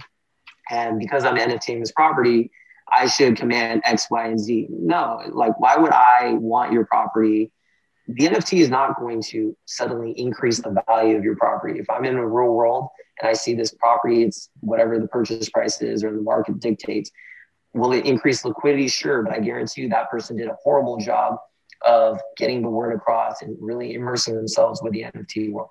[0.70, 2.50] and because I'm NFTing this property,
[2.92, 4.68] I should command X, Y, and Z.
[4.70, 7.52] No, like why would I want your property?
[8.12, 11.78] The NFT is not going to suddenly increase the value of your property.
[11.78, 12.88] If I'm in a real world
[13.20, 17.12] and I see this property, it's whatever the purchase price is or the market dictates.
[17.72, 18.88] Will it increase liquidity?
[18.88, 21.36] Sure, but I guarantee you that person did a horrible job
[21.86, 25.70] of getting the word across and really immersing themselves with the NFT world.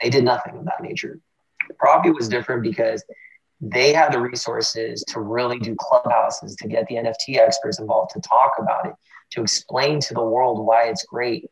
[0.00, 1.20] They did nothing of that nature.
[1.78, 3.04] Propy was different because
[3.60, 8.20] they had the resources to really do clubhouses to get the NFT experts involved to
[8.20, 8.94] talk about it,
[9.32, 11.44] to explain to the world why it's great.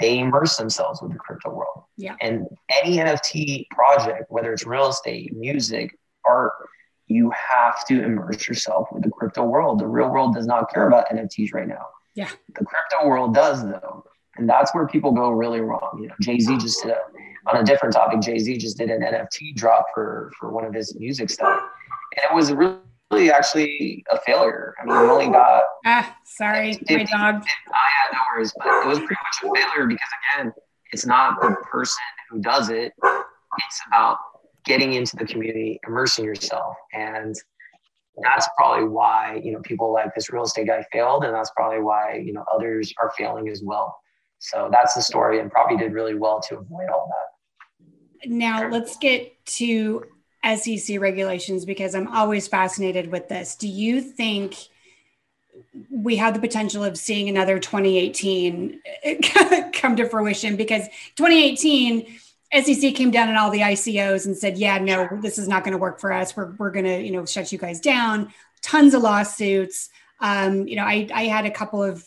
[0.00, 1.84] They immerse themselves with the crypto world.
[1.96, 2.16] Yeah.
[2.20, 2.46] And
[2.82, 5.96] any NFT project, whether it's real estate, music,
[6.28, 6.52] art,
[7.06, 9.80] you have to immerse yourself with the crypto world.
[9.80, 11.86] The real world does not care about NFTs right now.
[12.14, 12.30] Yeah.
[12.54, 14.04] The crypto world does though.
[14.36, 15.98] And that's where people go really wrong.
[16.00, 16.98] You know, Jay-Z just did a
[17.46, 20.74] on a different topic, Jay Z just did an NFT drop for for one of
[20.74, 21.60] his music stuff,
[22.16, 22.76] and it was really,
[23.10, 24.74] really actually a failure.
[24.80, 27.44] I mean, we only got ah, sorry, it, my dog.
[27.72, 30.52] I had no worries, but it was pretty much a failure because again,
[30.92, 34.18] it's not the person who does it; it's about
[34.64, 37.34] getting into the community, immersing yourself, and
[38.22, 41.80] that's probably why you know people like this real estate guy failed, and that's probably
[41.80, 43.98] why you know others are failing as well.
[44.38, 48.30] So that's the story, and probably did really well to avoid all that.
[48.30, 50.04] Now let's get to
[50.44, 53.56] SEC regulations because I'm always fascinated with this.
[53.56, 54.56] Do you think
[55.90, 58.80] we have the potential of seeing another 2018
[59.72, 60.56] come to fruition?
[60.56, 62.06] Because 2018,
[62.62, 65.72] SEC came down on all the ICOs and said, "Yeah, no, this is not going
[65.72, 66.36] to work for us.
[66.36, 69.88] We're we're going to you know shut you guys down." Tons of lawsuits.
[70.18, 72.04] Um, you know, I I had a couple of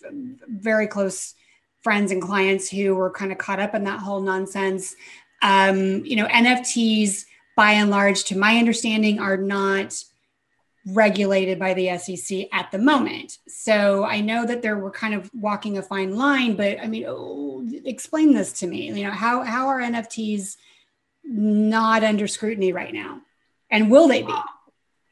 [0.48, 1.34] very close
[1.82, 4.96] friends and clients who were kind of caught up in that whole nonsense.
[5.41, 10.04] Um, you know, NFTs, by and large, to my understanding, are not
[10.86, 13.38] regulated by the SEC at the moment.
[13.48, 17.06] So I know that they were kind of walking a fine line, but I mean,
[17.08, 18.88] oh, explain this to me.
[18.92, 20.58] You know, how how are NFTs
[21.24, 23.22] not under scrutiny right now,
[23.70, 24.36] and will they be?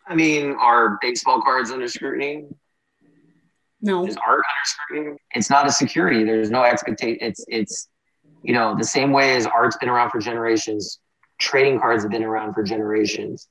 [0.07, 2.47] I mean, are baseball cards under scrutiny?
[3.81, 4.05] No.
[4.05, 5.17] Is art under scrutiny?
[5.33, 6.23] It's not a security.
[6.23, 7.17] There's no expectation.
[7.21, 7.87] It's it's
[8.43, 10.99] you know the same way as art's been around for generations.
[11.41, 13.47] Trading cards have been around for generations.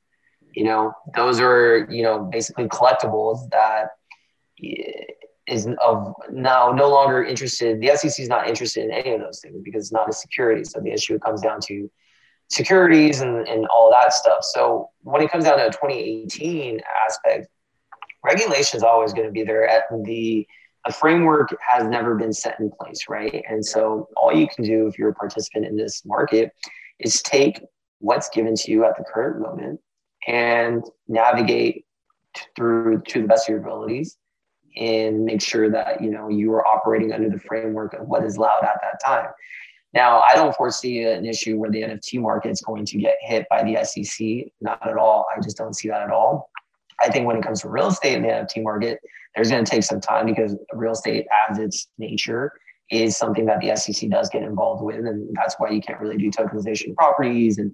[0.55, 3.89] You know, those are you know basically collectibles that
[5.47, 7.81] is of now no longer interested.
[7.81, 10.63] The SEC is not interested in any of those things because it's not a security.
[10.65, 11.91] So the issue comes down to
[12.49, 14.45] securities and, and all that stuff.
[14.45, 17.49] So when it comes down to a 2018 aspect,
[18.25, 20.47] regulation is always going to be there at the
[20.87, 24.87] a framework has never been set in place right and so all you can do
[24.87, 26.53] if you're a participant in this market
[26.99, 27.61] is take
[28.01, 29.81] what's given to you at the current moment
[30.27, 31.85] and navigate
[32.57, 34.17] through to the best of your abilities
[34.77, 38.37] and make sure that you know you are operating under the framework of what is
[38.37, 39.27] allowed at that time.
[39.93, 43.47] Now i don't foresee an issue where the nft market is going to get hit
[43.51, 45.27] by the sec not at all.
[45.37, 46.51] I just don't see that at all.
[47.01, 49.01] I think when it comes to real estate in the NFT market,
[49.35, 52.53] there's going to take some time because real estate, as its nature,
[52.91, 56.19] is something that the SEC does get involved with, and that's why you can't really
[56.19, 57.73] do tokenization properties, and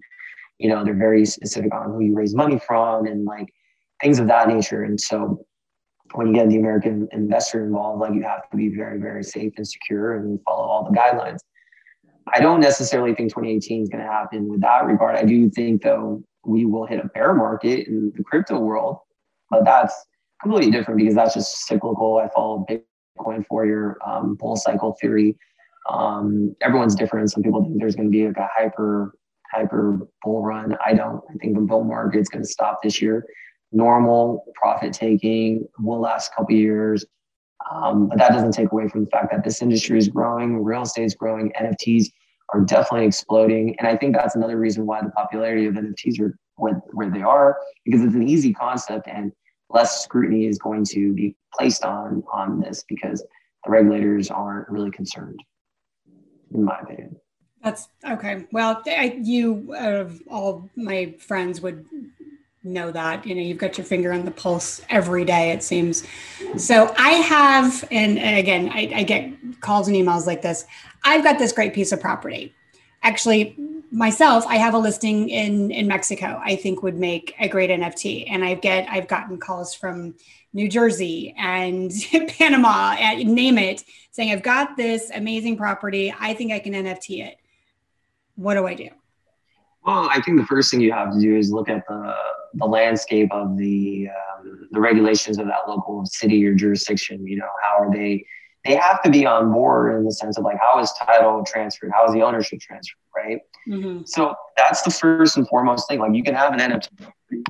[0.59, 3.53] you know they're very specific on who you raise money from, and like
[4.01, 4.83] things of that nature.
[4.83, 5.45] And so,
[6.15, 9.53] when you get the American investor involved, like you have to be very, very safe
[9.57, 11.41] and secure and follow all the guidelines.
[12.35, 15.15] I don't necessarily think 2018 is going to happen with that regard.
[15.15, 18.99] I do think though we will hit a bear market in the crypto world
[19.51, 19.95] but that's
[20.43, 22.19] completely different because that's just cyclical.
[22.19, 25.37] I follow Bitcoin for your um, bull cycle theory.
[25.91, 27.31] Um, everyone's different.
[27.31, 29.15] Some people think there's going to be like a hyper
[29.57, 30.77] hyper bull run.
[30.85, 31.23] I don't.
[31.31, 33.25] I think the bull market's going to stop this year.
[33.73, 37.05] Normal profit taking will last a couple years,
[37.71, 40.83] um, but that doesn't take away from the fact that this industry is growing, real
[40.83, 42.07] estate is growing, NFTs
[42.55, 46.39] are definitely exploding, and I think that's another reason why the popularity of NFTs are
[46.57, 49.33] where, where they are because it's an easy concept and
[49.71, 53.25] less scrutiny is going to be placed on on this because
[53.65, 55.39] the regulators aren't really concerned
[56.55, 57.17] in my opinion
[57.63, 61.87] that's okay well I, you of all my friends would
[62.63, 66.05] know that you know you've got your finger on the pulse every day it seems
[66.57, 70.65] so i have and, and again I, I get calls and emails like this
[71.05, 72.55] i've got this great piece of property
[73.03, 73.57] actually
[73.91, 76.41] myself, I have a listing in in Mexico.
[76.45, 80.15] I think would make a great NFT, and I get I've gotten calls from
[80.53, 81.93] New Jersey and
[82.29, 86.15] Panama, and name it, saying I've got this amazing property.
[86.19, 87.39] I think I can NFT it.
[88.37, 88.89] What do I do?
[89.85, 92.15] Well, I think the first thing you have to do is look at the
[92.55, 97.27] the landscape of the um, the regulations of that local city or jurisdiction.
[97.27, 98.25] You know, how are they?
[98.65, 101.93] They have to be on board in the sense of like how is title transferred,
[101.95, 103.39] how is the ownership transferred, right?
[103.69, 104.03] Mm-hmm.
[104.07, 106.01] So that's the first and foremost thing.
[106.01, 107.45] Like you can have an NFT,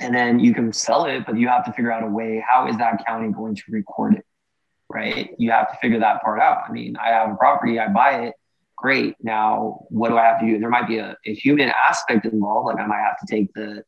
[0.00, 2.44] and then you can sell it, but you have to figure out a way.
[2.46, 4.26] How is that county going to record it,
[4.88, 5.30] right?
[5.38, 6.62] You have to figure that part out.
[6.68, 8.34] I mean, I have a property, I buy it
[8.80, 9.16] great.
[9.22, 10.58] Now, what do I have to do?
[10.58, 12.66] There might be a, a human aspect involved.
[12.66, 13.82] Like I might have to take the,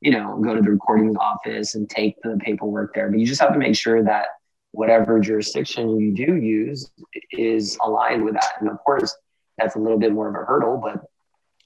[0.00, 3.10] you know, go to the recording office and take the paperwork there.
[3.10, 4.26] But you just have to make sure that
[4.72, 6.90] whatever jurisdiction you do use
[7.32, 8.52] is aligned with that.
[8.60, 9.14] And of course,
[9.58, 11.02] that's a little bit more of a hurdle, but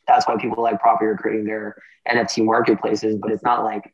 [0.08, 1.76] that's why people like Propy are creating their
[2.10, 3.16] NFT marketplaces.
[3.20, 3.92] But it's not like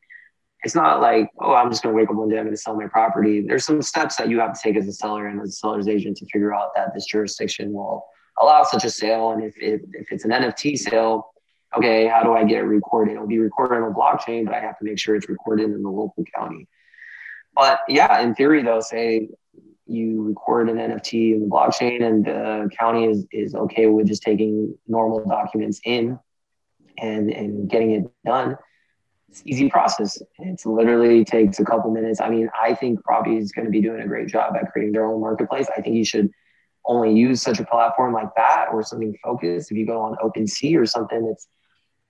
[0.62, 2.86] it's not like, oh, I'm just going to wake up one day, to sell my
[2.86, 3.40] property.
[3.40, 5.88] There's some steps that you have to take as a seller and as a seller's
[5.88, 8.04] agent to figure out that this jurisdiction will
[8.40, 9.30] allow such a sale.
[9.32, 11.32] And if, if, if it's an NFT sale,
[11.76, 13.14] okay, how do I get it recorded?
[13.14, 15.82] It'll be recorded on a blockchain, but I have to make sure it's recorded in
[15.82, 16.66] the local county.
[17.54, 19.28] But yeah, in theory, though, say
[19.86, 24.22] you record an NFT in the blockchain and the county is, is okay with just
[24.22, 26.18] taking normal documents in
[26.96, 28.56] and, and getting it done.
[29.28, 30.20] It's easy process.
[30.38, 32.20] It's literally takes a couple minutes.
[32.20, 34.92] I mean, I think Propy is going to be doing a great job at creating
[34.92, 35.68] their own marketplace.
[35.76, 36.30] I think you should
[36.84, 39.70] only use such a platform like that or something focused.
[39.70, 41.46] If you go on OpenSea or something, it's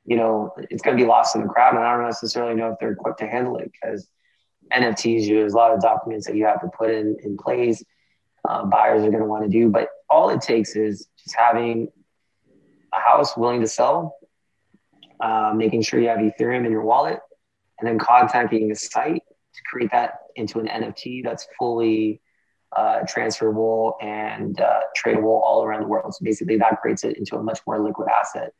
[0.05, 2.71] you know it's going to be lost in the crowd, and I don't necessarily know
[2.73, 4.09] if they're equipped to handle it because
[4.73, 7.83] NFTs, there's a lot of documents that you have to put in in place.
[8.49, 11.89] Uh, buyers are going to want to do, but all it takes is just having
[12.95, 14.17] a house willing to sell,
[15.21, 17.21] uh, making sure you have Ethereum in your wallet,
[17.79, 19.23] and then contacting a site
[19.55, 22.21] to create that into an NFT that's fully
[22.77, 26.15] uh, transferable and uh, tradable all around the world.
[26.15, 28.53] So basically, that creates it into a much more liquid asset.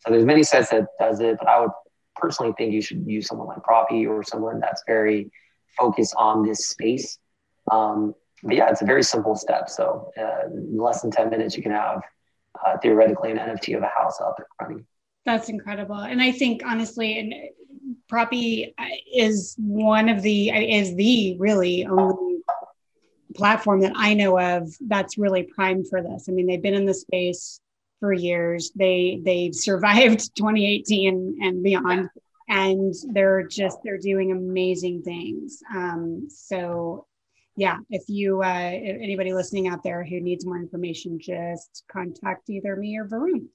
[0.00, 1.70] So there's many sites that does it, but I would
[2.16, 5.30] personally think you should use someone like Propy or someone that's very
[5.78, 7.18] focused on this space.
[7.70, 9.68] Um, but yeah, it's a very simple step.
[9.68, 12.02] So uh, in less than 10 minutes, you can have
[12.64, 14.86] uh, theoretically an NFT of a house up and running.
[15.24, 15.96] That's incredible.
[15.96, 17.34] And I think honestly, and
[18.10, 18.72] Propy
[19.12, 22.27] is one of the, is the really only
[23.34, 26.28] platform that I know of that's really primed for this.
[26.28, 27.60] I mean, they've been in the space
[28.00, 28.70] for years.
[28.74, 32.08] They they've survived 2018 and beyond,
[32.48, 35.62] and they're just they're doing amazing things.
[35.74, 37.06] Um, so,
[37.56, 42.48] yeah, if you uh, if anybody listening out there who needs more information, just contact
[42.50, 43.46] either me or Varun.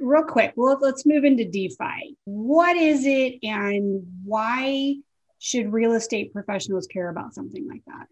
[0.00, 2.16] Real quick, well, let's move into DeFi.
[2.24, 4.96] What is it, and why
[5.38, 8.06] should real estate professionals care about something like that?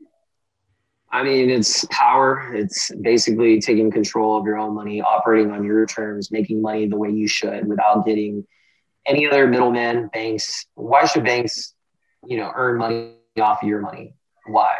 [1.10, 2.52] I mean, it's power.
[2.54, 6.96] It's basically taking control of your own money, operating on your terms, making money the
[6.96, 8.46] way you should without getting
[9.06, 10.66] any other middlemen, banks.
[10.74, 11.74] Why should banks,
[12.26, 14.14] you know, earn money off of your money?
[14.46, 14.74] Why?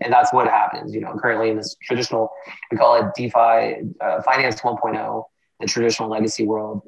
[0.00, 0.94] And that's what happens.
[0.94, 2.30] You know, currently in this traditional,
[2.70, 5.24] we call it DeFi, uh, Finance 1.0,
[5.58, 6.82] the traditional legacy world.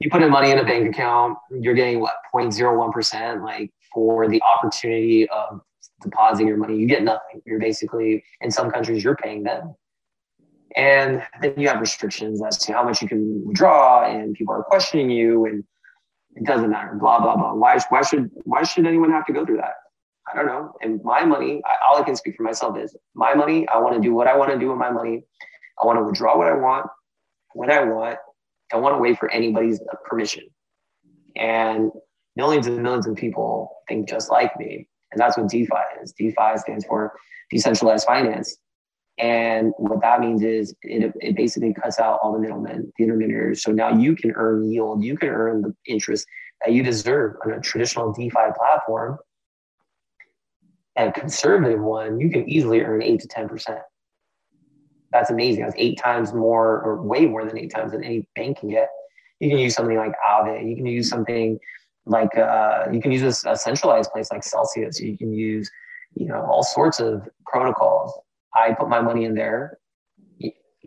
[0.00, 4.42] You put in money in a bank account, you're getting what 0.01% like for the
[4.42, 5.60] opportunity of
[6.02, 7.42] depositing your money, you get nothing.
[7.44, 9.74] You're basically, in some countries, you're paying them.
[10.76, 14.64] And then you have restrictions as to how much you can withdraw, and people are
[14.64, 15.62] questioning you, and
[16.34, 16.96] it doesn't matter.
[16.98, 17.54] Blah blah blah.
[17.54, 19.74] Why why should why should anyone have to go through that?
[20.30, 20.72] I don't know.
[20.80, 23.68] And my money, I, all I can speak for myself is my money.
[23.68, 25.22] I want to do what I want to do with my money.
[25.80, 26.86] I want to withdraw what I want
[27.52, 28.18] when I want.
[28.72, 30.44] I want to wait for anybody's permission.
[31.36, 31.92] And
[32.36, 34.88] millions and millions of people think just like me.
[35.14, 36.12] And that's what DeFi is.
[36.12, 37.12] DeFi stands for
[37.50, 38.58] decentralized finance.
[39.18, 43.62] And what that means is it, it basically cuts out all the middlemen, the intermediaries.
[43.62, 46.26] So now you can earn yield, you can earn the interest
[46.64, 49.18] that you deserve on a traditional DeFi platform.
[50.96, 53.80] And a conservative one, you can easily earn eight to 10%.
[55.12, 55.62] That's amazing.
[55.62, 58.88] That's eight times more, or way more than eight times than any bank can get.
[59.38, 60.68] You can use something like Aave.
[60.68, 61.58] You can use something
[62.06, 65.00] like uh, you can use a, centralized place like Celsius.
[65.00, 65.70] You can use,
[66.14, 68.12] you know, all sorts of protocols.
[68.54, 69.78] I put my money in there.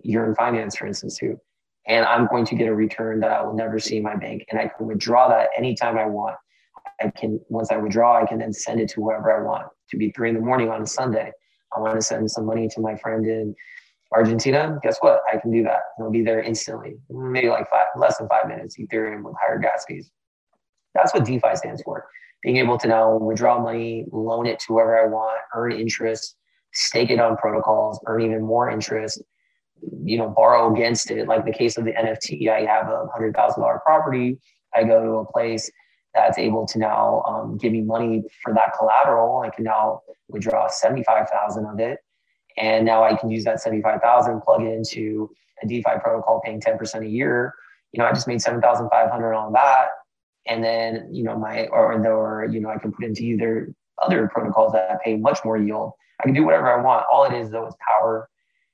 [0.04, 1.40] Yearn Finance, for instance, too,
[1.88, 4.46] and I'm going to get a return that I will never see in my bank,
[4.52, 6.36] and I can withdraw that anytime I want.
[7.02, 9.68] I can once I withdraw, I can then send it to whoever I want.
[9.90, 11.32] To be three in the morning on a Sunday,
[11.76, 13.56] I want to send some money to my friend in
[14.14, 14.80] Argentina.
[14.84, 15.22] Guess what?
[15.32, 15.80] I can do that.
[16.00, 16.98] It'll be there instantly.
[17.10, 18.78] Maybe like five, less than five minutes.
[18.78, 20.12] Ethereum with higher gas fees.
[20.98, 22.08] That's what DeFi stands for.
[22.44, 26.36] Being able to now withdraw money, loan it to whoever I want, earn interest,
[26.74, 29.22] stake it on protocols, earn even more interest,
[30.04, 31.28] you know, borrow against it.
[31.28, 34.40] Like the case of the NFT, I have a hundred thousand dollar property.
[34.76, 35.72] I go to a place
[36.14, 39.42] that's able to now um, give me money for that collateral.
[39.42, 42.00] I can now withdraw 75,000 of it.
[42.58, 45.30] And now I can use that 75,000, plug it into
[45.64, 47.54] a DeFi protocol paying 10% a year.
[47.92, 49.90] You know, I just made 7,500 on that.
[50.48, 54.30] And then, you know, my, or, or, you know, I can put into either other
[54.34, 55.94] protocols that pay much more yield.
[56.20, 57.06] I can do whatever I want.
[57.12, 58.30] All it is though is power.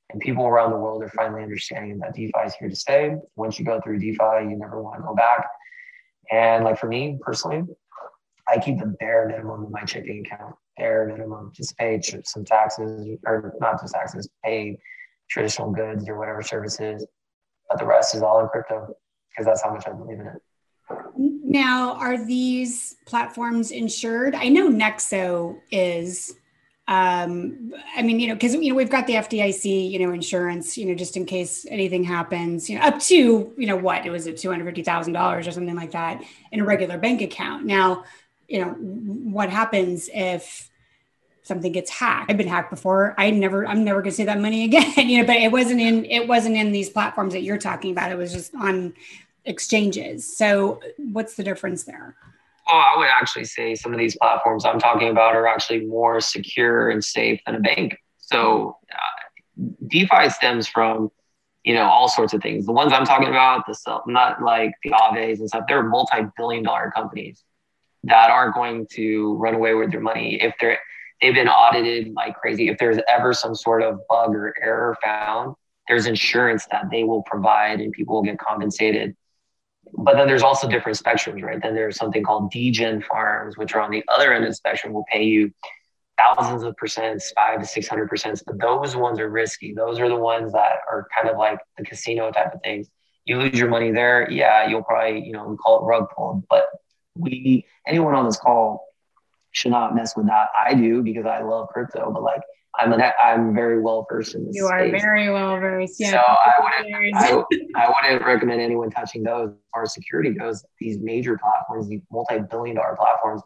[0.10, 3.16] And people around the world are finally understanding that DeFi is here to stay.
[3.36, 5.48] Once you go through DeFi, you never want to go back.
[6.32, 7.64] And like for me personally,
[8.48, 13.18] I keep the bare minimum in my checking account, bare minimum, just pay some taxes
[13.26, 14.78] or not just taxes, pay
[15.30, 17.06] traditional goods or whatever services.
[17.70, 18.94] But the rest is all in crypto
[19.30, 20.42] because that's how much I believe in it.
[21.54, 24.34] Now, are these platforms insured?
[24.34, 26.36] I know Nexo is.
[26.86, 30.78] Um, I mean, you know, because you know we've got the FDIC, you know, insurance,
[30.78, 34.10] you know, just in case anything happens, you know, up to you know what it
[34.10, 37.22] was at two hundred fifty thousand dollars or something like that in a regular bank
[37.22, 37.66] account.
[37.66, 38.04] Now,
[38.48, 40.70] you know, what happens if
[41.44, 42.32] something gets hacked?
[42.32, 43.14] I've been hacked before.
[43.18, 45.08] I never, I'm never going to see that money again.
[45.08, 48.12] you know, but it wasn't in, it wasn't in these platforms that you're talking about.
[48.12, 48.94] It was just on
[49.46, 50.38] exchanges.
[50.38, 52.16] So what's the difference there?
[52.72, 56.22] Oh, I would actually say some of these platforms I'm talking about are actually more
[56.22, 57.98] secure and safe than a bank.
[58.20, 61.12] So uh, DeFi stems from,
[61.66, 62.66] you know, all sorts of things.
[62.66, 66.64] The ones I'm talking about, the stuff, not like the Aaves and stuff, they're multi-billion
[66.64, 67.44] dollar companies
[68.04, 70.80] that aren't going to run away with their money if they're
[71.22, 72.68] they've been audited like crazy.
[72.68, 75.56] If there's ever some sort of bug or error found,
[75.88, 79.16] there's insurance that they will provide and people will get compensated
[79.96, 81.62] but then there's also different spectrums, right?
[81.62, 84.94] Then there's something called degen farms, which are on the other end of the spectrum,
[84.94, 85.52] will pay you
[86.18, 88.42] thousands of percents, five to six hundred percent.
[88.46, 89.74] But those ones are risky.
[89.74, 92.90] Those are the ones that are kind of like the casino type of things.
[93.26, 96.44] You lose your money there, yeah, you'll probably, you know, call it rug pull.
[96.50, 96.66] But
[97.16, 98.86] we, anyone on this call,
[99.52, 100.48] should not mess with that.
[100.60, 102.42] I do because I love crypto, but like
[102.80, 104.56] I'm an I'm very well versed in this.
[104.56, 106.00] You are very well versed.
[106.00, 106.12] Yeah.
[106.12, 110.66] So I wouldn't I, I, wouldn't recommend anyone touching those as far as security goes.
[110.80, 113.44] These major platforms, these multi-billion dollar platforms,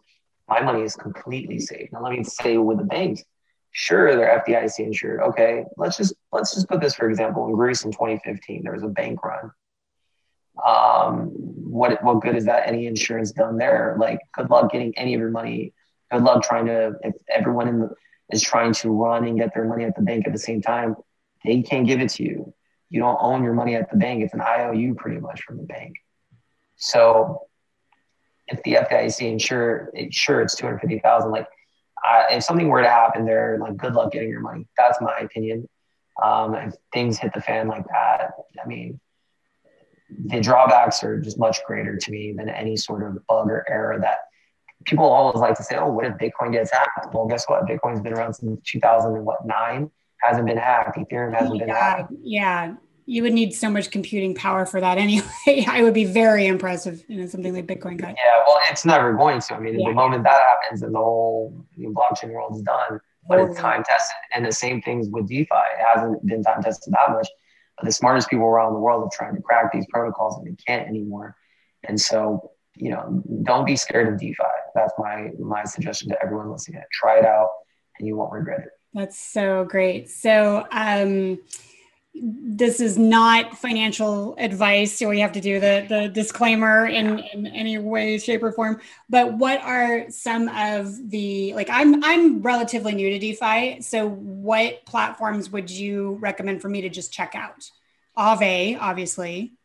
[0.47, 1.89] my money is completely safe.
[1.91, 3.23] Now let me say with the banks,
[3.71, 5.21] sure they're FDIC insured.
[5.21, 7.47] Okay, let's just let's just put this for example.
[7.47, 9.51] In Greece in 2015, there was a bank run.
[10.65, 11.28] Um,
[11.69, 12.67] what what good is that?
[12.67, 13.97] Any insurance done there?
[13.99, 15.73] Like, good luck getting any of your money.
[16.11, 17.89] Good luck trying to if everyone in the
[18.32, 20.95] is trying to run and get their money at the bank at the same time,
[21.45, 22.53] they can't give it to you.
[22.89, 24.23] You don't own your money at the bank.
[24.23, 25.95] It's an IOU pretty much from the bank.
[26.75, 27.47] So
[28.47, 31.32] if the FDIC insure, sure, it's 250,000.
[31.32, 31.47] Like
[32.03, 34.67] I, if something were to happen there, like good luck getting your money.
[34.78, 35.67] That's my opinion.
[36.23, 38.32] Um, if things hit the fan like that,
[38.63, 38.99] I mean,
[40.09, 43.99] the drawbacks are just much greater to me than any sort of bug or error
[43.99, 44.19] that
[44.86, 47.65] people always like to say, "Oh, what if Bitcoin gets hacked?" Well, guess what?
[47.65, 50.97] Bitcoin's been around since 2009, hasn't been hacked.
[50.97, 52.13] Ethereum hasn't been hacked.
[52.21, 52.75] Yeah,
[53.05, 55.65] you would need so much computing power for that anyway.
[55.67, 58.09] I would be very impressive in you know, something like Bitcoin got.
[58.09, 59.55] Yeah, well, it's never going to.
[59.55, 59.89] I mean, yeah.
[59.89, 62.99] the moment that happens, and the whole blockchain world is done.
[63.30, 65.43] But it's time tested, and the same things with DeFi.
[65.51, 67.28] It hasn't been time tested that much.
[67.78, 70.55] But the smartest people around the world are trying to crack these protocols, and they
[70.65, 71.36] can't anymore.
[71.84, 74.43] And so you know, don't be scared of DeFi.
[74.78, 76.82] That's my my suggestion to everyone listening.
[76.91, 77.49] Try it out,
[77.97, 78.69] and you won't regret it.
[78.93, 80.09] That's so great.
[80.09, 81.39] So, um,
[82.13, 87.47] this is not financial advice, so we have to do the the disclaimer in, in
[87.47, 88.80] any way, shape, or form.
[89.09, 91.69] But what are some of the like?
[91.71, 96.89] I'm I'm relatively new to DeFi, so what platforms would you recommend for me to
[96.89, 97.69] just check out?
[98.15, 99.57] Aave, obviously.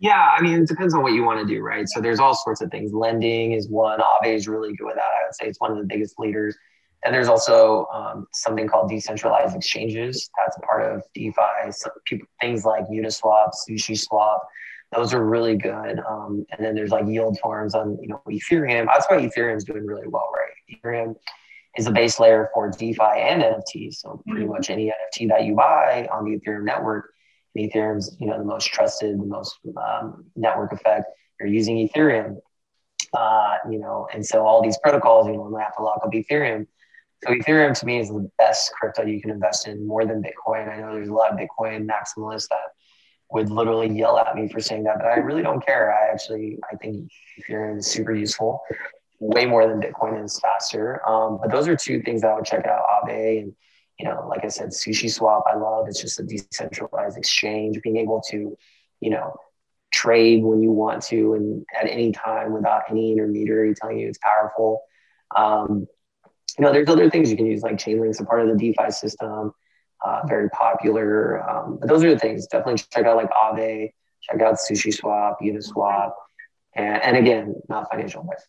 [0.00, 1.86] Yeah, I mean, it depends on what you want to do, right?
[1.86, 2.94] So there's all sorts of things.
[2.94, 4.00] Lending is one.
[4.00, 5.02] Aave is really good with that.
[5.02, 6.56] I would say it's one of the biggest leaders.
[7.04, 10.30] And there's also um, something called decentralized exchanges.
[10.38, 11.70] That's a part of DeFi.
[11.70, 14.38] So people, things like Uniswap, SushiSwap,
[14.94, 16.00] those are really good.
[16.00, 18.86] Um, and then there's like yield farms on you know Ethereum.
[18.86, 20.78] That's why Ethereum is doing really well, right?
[20.82, 21.14] Ethereum
[21.76, 23.94] is a base layer for DeFi and NFTs.
[23.96, 24.52] So pretty mm-hmm.
[24.52, 27.12] much any NFT that you buy on the Ethereum network
[27.56, 31.06] Ethereum's, you know, the most trusted, the most um, network effect.
[31.38, 32.36] You're using Ethereum,
[33.16, 36.66] uh, you know, and so all these protocols, you know, have to lock up Ethereum.
[37.24, 40.72] So Ethereum to me is the best crypto you can invest in more than Bitcoin.
[40.72, 42.58] I know there's a lot of Bitcoin maximalists that
[43.32, 45.92] would literally yell at me for saying that, but I really don't care.
[45.92, 48.60] I actually I think Ethereum is super useful,
[49.18, 51.06] way more than Bitcoin is faster.
[51.08, 53.52] Um, but those are two things that I would check out: Aave and
[54.00, 55.86] you know, like I said, Sushi Swap, I love.
[55.86, 57.82] It's just a decentralized exchange.
[57.82, 58.56] Being able to,
[59.00, 59.36] you know,
[59.92, 64.18] trade when you want to and at any time without any intermediary telling you it's
[64.22, 64.82] powerful.
[65.36, 65.86] Um,
[66.58, 68.90] you know, there's other things you can use like Chainlink's a part of the DeFi
[68.90, 69.52] system,
[70.02, 71.46] uh, very popular.
[71.48, 72.46] Um, but those are the things.
[72.46, 73.92] Definitely check out like Aave,
[74.22, 76.12] check out Sushi Swap, Uniswap,
[76.74, 78.46] and, and again, not financial advice.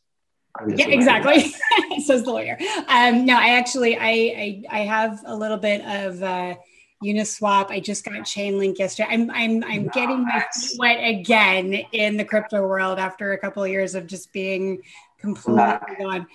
[0.67, 1.53] Yeah, exactly.
[2.05, 2.57] Says the lawyer.
[2.87, 6.55] Um, no, I actually I, I, I have a little bit of uh,
[7.03, 7.71] Uniswap.
[7.71, 9.09] I just got Chainlink yesterday.
[9.11, 9.93] I'm I'm I'm nice.
[9.93, 14.07] getting my feet wet again in the crypto world after a couple of years of
[14.07, 14.81] just being
[15.19, 16.27] completely gone.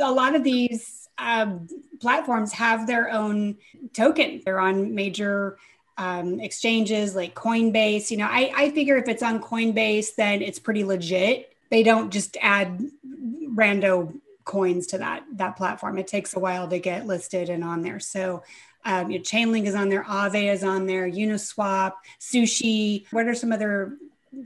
[0.00, 1.68] A lot of these um,
[2.00, 3.56] platforms have their own
[3.92, 4.42] token.
[4.44, 5.58] They're on major
[5.96, 8.10] um, exchanges like Coinbase.
[8.10, 11.52] You know, I, I figure if it's on Coinbase, then it's pretty legit.
[11.70, 12.80] They don't just add
[13.54, 14.14] rando
[14.44, 15.98] coins to that that platform.
[15.98, 18.00] It takes a while to get listed and on there.
[18.00, 18.42] So
[18.84, 23.04] um, you know, Chainlink is on there, Aave is on there, Uniswap, Sushi.
[23.10, 23.98] What are some other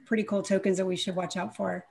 [0.06, 1.84] pretty cool tokens that we should watch out for?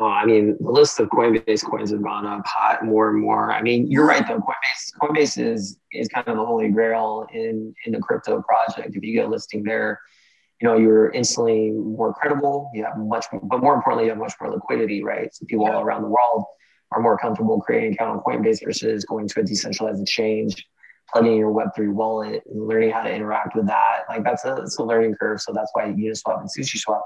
[0.00, 3.52] Oh, I mean, the list of Coinbase coins have gone up hot more and more.
[3.52, 4.38] I mean, you're right though.
[4.38, 8.94] Coinbase, Coinbase is is kind of the holy grail in in the crypto project.
[8.96, 10.00] If you get a listing there,
[10.60, 12.70] you know you're instantly more credible.
[12.74, 15.32] You have much, but more importantly, you have much more liquidity, right?
[15.34, 16.44] So people all around the world
[16.92, 20.66] are more comfortable creating an account on Coinbase versus going to a decentralized exchange
[21.12, 24.00] plugging your Web3 wallet and learning how to interact with that.
[24.08, 25.40] Like that's a, it's a learning curve.
[25.40, 27.00] So that's why Uniswap and SushiSwap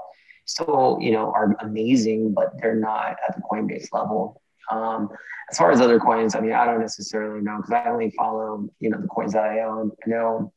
[0.45, 4.41] still, you know, are amazing, but they're not at the Coinbase level.
[4.71, 5.09] Um,
[5.49, 8.67] as far as other coins, I mean, I don't necessarily know because I only follow,
[8.79, 9.91] you know, the coins that I own.
[10.05, 10.53] I know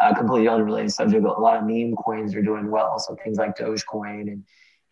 [0.00, 2.98] a completely unrelated subject, but a lot of meme coins are doing well.
[2.98, 4.44] So things like Dogecoin and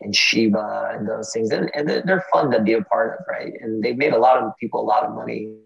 [0.03, 3.53] and Shiba and those things, and, and they're fun to be a part of, right?
[3.61, 5.61] And they've made a lot of people a lot of money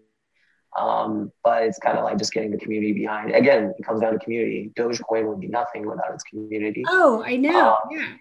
[0.76, 3.34] um, but it's kind of like just getting the community behind.
[3.34, 4.70] Again, it comes down to community.
[4.76, 6.84] Dogecoin would be nothing without its community.
[6.88, 7.70] Oh, I know.
[7.70, 8.12] Um, yeah.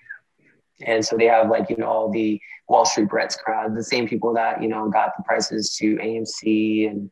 [0.86, 4.08] And so they have like you know all the Wall Street Bets crowd, the same
[4.08, 7.12] people that you know got the prices to AMC and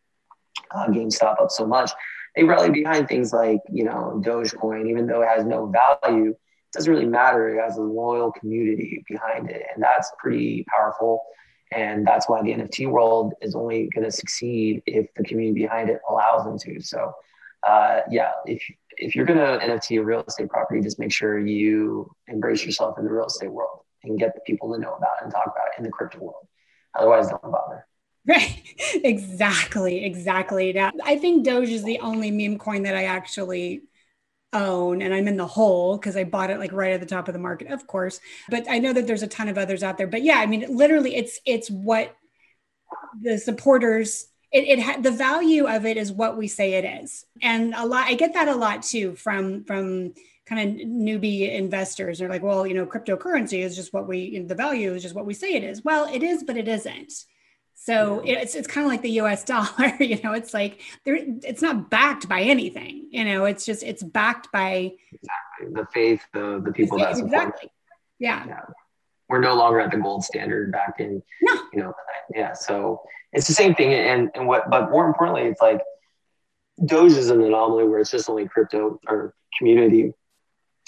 [0.72, 1.91] uh, GameStop up so much.
[2.36, 6.32] They rally behind things like you know Dogecoin, even though it has no value.
[6.32, 7.50] It doesn't really matter.
[7.50, 11.24] It has a loyal community behind it, and that's pretty powerful.
[11.72, 15.90] And that's why the NFT world is only going to succeed if the community behind
[15.90, 16.82] it allows them to.
[16.82, 17.14] So,
[17.68, 18.64] uh, yeah, if,
[18.98, 23.00] if you're going to NFT a real estate property, just make sure you embrace yourself
[23.00, 25.46] in the real estate world and get the people to know about it and talk
[25.46, 26.48] about it in the crypto world.
[26.96, 27.88] Otherwise, don't bother.
[28.28, 28.62] Right.
[29.04, 30.06] Exactly.
[30.06, 30.72] Exactly.
[30.74, 33.84] Now, I think Doge is the only meme coin that I actually
[34.54, 37.28] own and I'm in the hole because I bought it like right at the top
[37.28, 38.20] of the market, of course.
[38.50, 40.08] But I know that there's a ton of others out there.
[40.08, 42.16] But yeah, I mean, literally, it's it's what
[43.22, 44.28] the supporters.
[44.52, 47.86] It, it ha- the value of it is what we say it is, and a
[47.86, 48.06] lot.
[48.08, 50.14] I get that a lot too from from
[50.46, 52.20] kind of newbie investors.
[52.20, 55.02] They're like, well, you know, cryptocurrency is just what we you know, the value is
[55.02, 55.84] just what we say it is.
[55.84, 57.14] Well, it is, but it isn't.
[57.86, 59.44] So it's it's kind of like the U.S.
[59.54, 59.94] dollar.
[60.00, 63.08] You know, it's like there, it's not backed by anything.
[63.12, 65.74] You know, it's just it's backed by exactly.
[65.74, 67.34] the faith, the the people that support.
[67.34, 67.70] Exactly.
[68.20, 68.46] Yeah.
[68.48, 68.62] yeah.
[69.28, 71.22] We're no longer at the gold standard back in.
[71.42, 71.54] No.
[71.74, 71.94] You know,
[72.34, 72.54] yeah.
[72.54, 73.02] So
[73.34, 75.82] it's the same thing, and and what, but more importantly, it's like
[76.86, 80.14] Doge is an anomaly where it's just only crypto or community.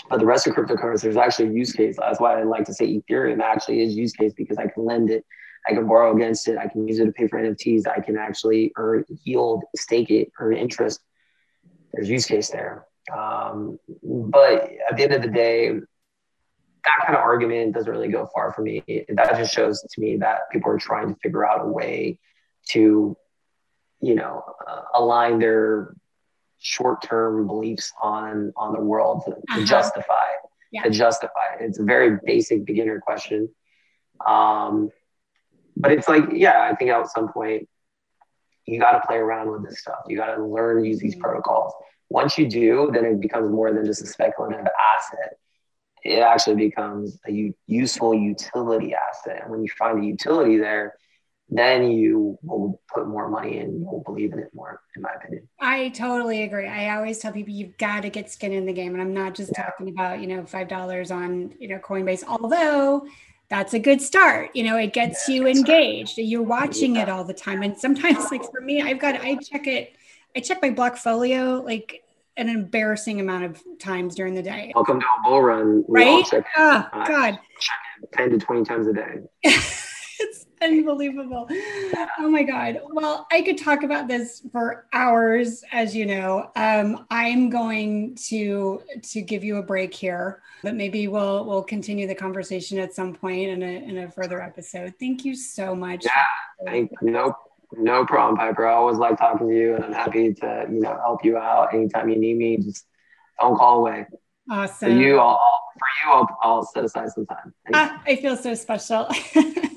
[0.09, 1.97] But the rest of cryptocurrency, there's actually a use case.
[1.99, 5.09] That's why I like to say Ethereum actually is use case because I can lend
[5.09, 5.25] it
[5.67, 6.57] I can borrow against it.
[6.57, 7.87] I can use it to pay for NFTs.
[7.87, 11.01] I can actually earn yield, stake it, earn interest.
[11.93, 12.85] There's use case there.
[13.15, 18.29] Um, but at the end of the day, that kind of argument doesn't really go
[18.33, 18.83] far for me.
[18.87, 22.19] That just shows to me that people are trying to figure out a way
[22.69, 23.15] to,
[24.01, 25.95] you know, uh, align their
[26.59, 29.65] short-term beliefs on on the world to, to uh-huh.
[29.65, 30.27] justify
[30.75, 30.83] yeah.
[30.83, 31.55] to justify.
[31.59, 33.49] It's a very basic beginner question.
[34.25, 34.89] Um,
[35.75, 37.67] but it's like, yeah, I think at some point
[38.65, 39.99] you got to play around with this stuff.
[40.07, 41.73] You got to learn to use these protocols.
[42.09, 44.65] Once you do, then it becomes more than just a speculative
[44.95, 45.37] asset.
[46.03, 49.41] It actually becomes a u- useful utility asset.
[49.41, 50.95] And when you find a utility there,
[51.49, 55.47] then you will put more money in, you'll believe in it more, in my opinion.
[55.59, 56.67] I totally agree.
[56.67, 58.93] I always tell people you've got to get skin in the game.
[58.93, 59.65] And I'm not just yeah.
[59.65, 63.05] talking about, you know, $5 on, you know, Coinbase, although
[63.49, 64.55] that's a good start.
[64.55, 66.17] You know, it gets you engaged.
[66.17, 67.63] You're watching it all the time.
[67.63, 69.95] And sometimes, like for me, I've got, I check it,
[70.35, 72.03] I check my Blockfolio like
[72.37, 74.73] an embarrassing amount of times during the day.
[74.75, 75.85] Welcome to a bull run.
[75.87, 76.25] We right?
[76.25, 77.39] Check, oh, uh, God.
[77.59, 79.19] Check it 10 to 20 times a day.
[80.65, 81.47] unbelievable.
[82.19, 82.79] Oh my God.
[82.91, 86.51] Well, I could talk about this for hours, as you know.
[86.55, 92.07] Um, I'm going to to give you a break here, but maybe we'll we'll continue
[92.07, 94.93] the conversation at some point in a in a further episode.
[94.99, 96.05] Thank you so much.
[96.05, 96.11] Yeah.
[96.65, 97.35] Thank, no,
[97.73, 98.65] no problem, Piper.
[98.65, 101.73] I always like talking to you, and I'm happy to you know help you out
[101.73, 102.57] anytime you need me.
[102.57, 102.85] Just
[103.39, 104.05] don't call away.
[104.49, 104.91] Awesome.
[104.91, 105.39] For you, I'll,
[105.79, 107.53] for you, I'll, I'll set aside some time.
[107.73, 109.07] Ah, I feel so special.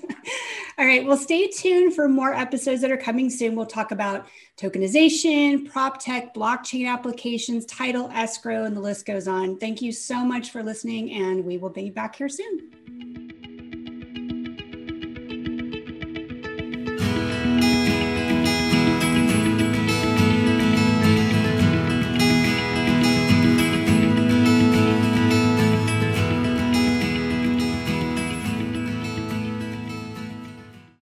[0.78, 1.04] All right.
[1.04, 3.56] Well, stay tuned for more episodes that are coming soon.
[3.56, 9.58] We'll talk about tokenization, prop tech, blockchain applications, title, escrow, and the list goes on.
[9.58, 13.27] Thank you so much for listening, and we will be back here soon.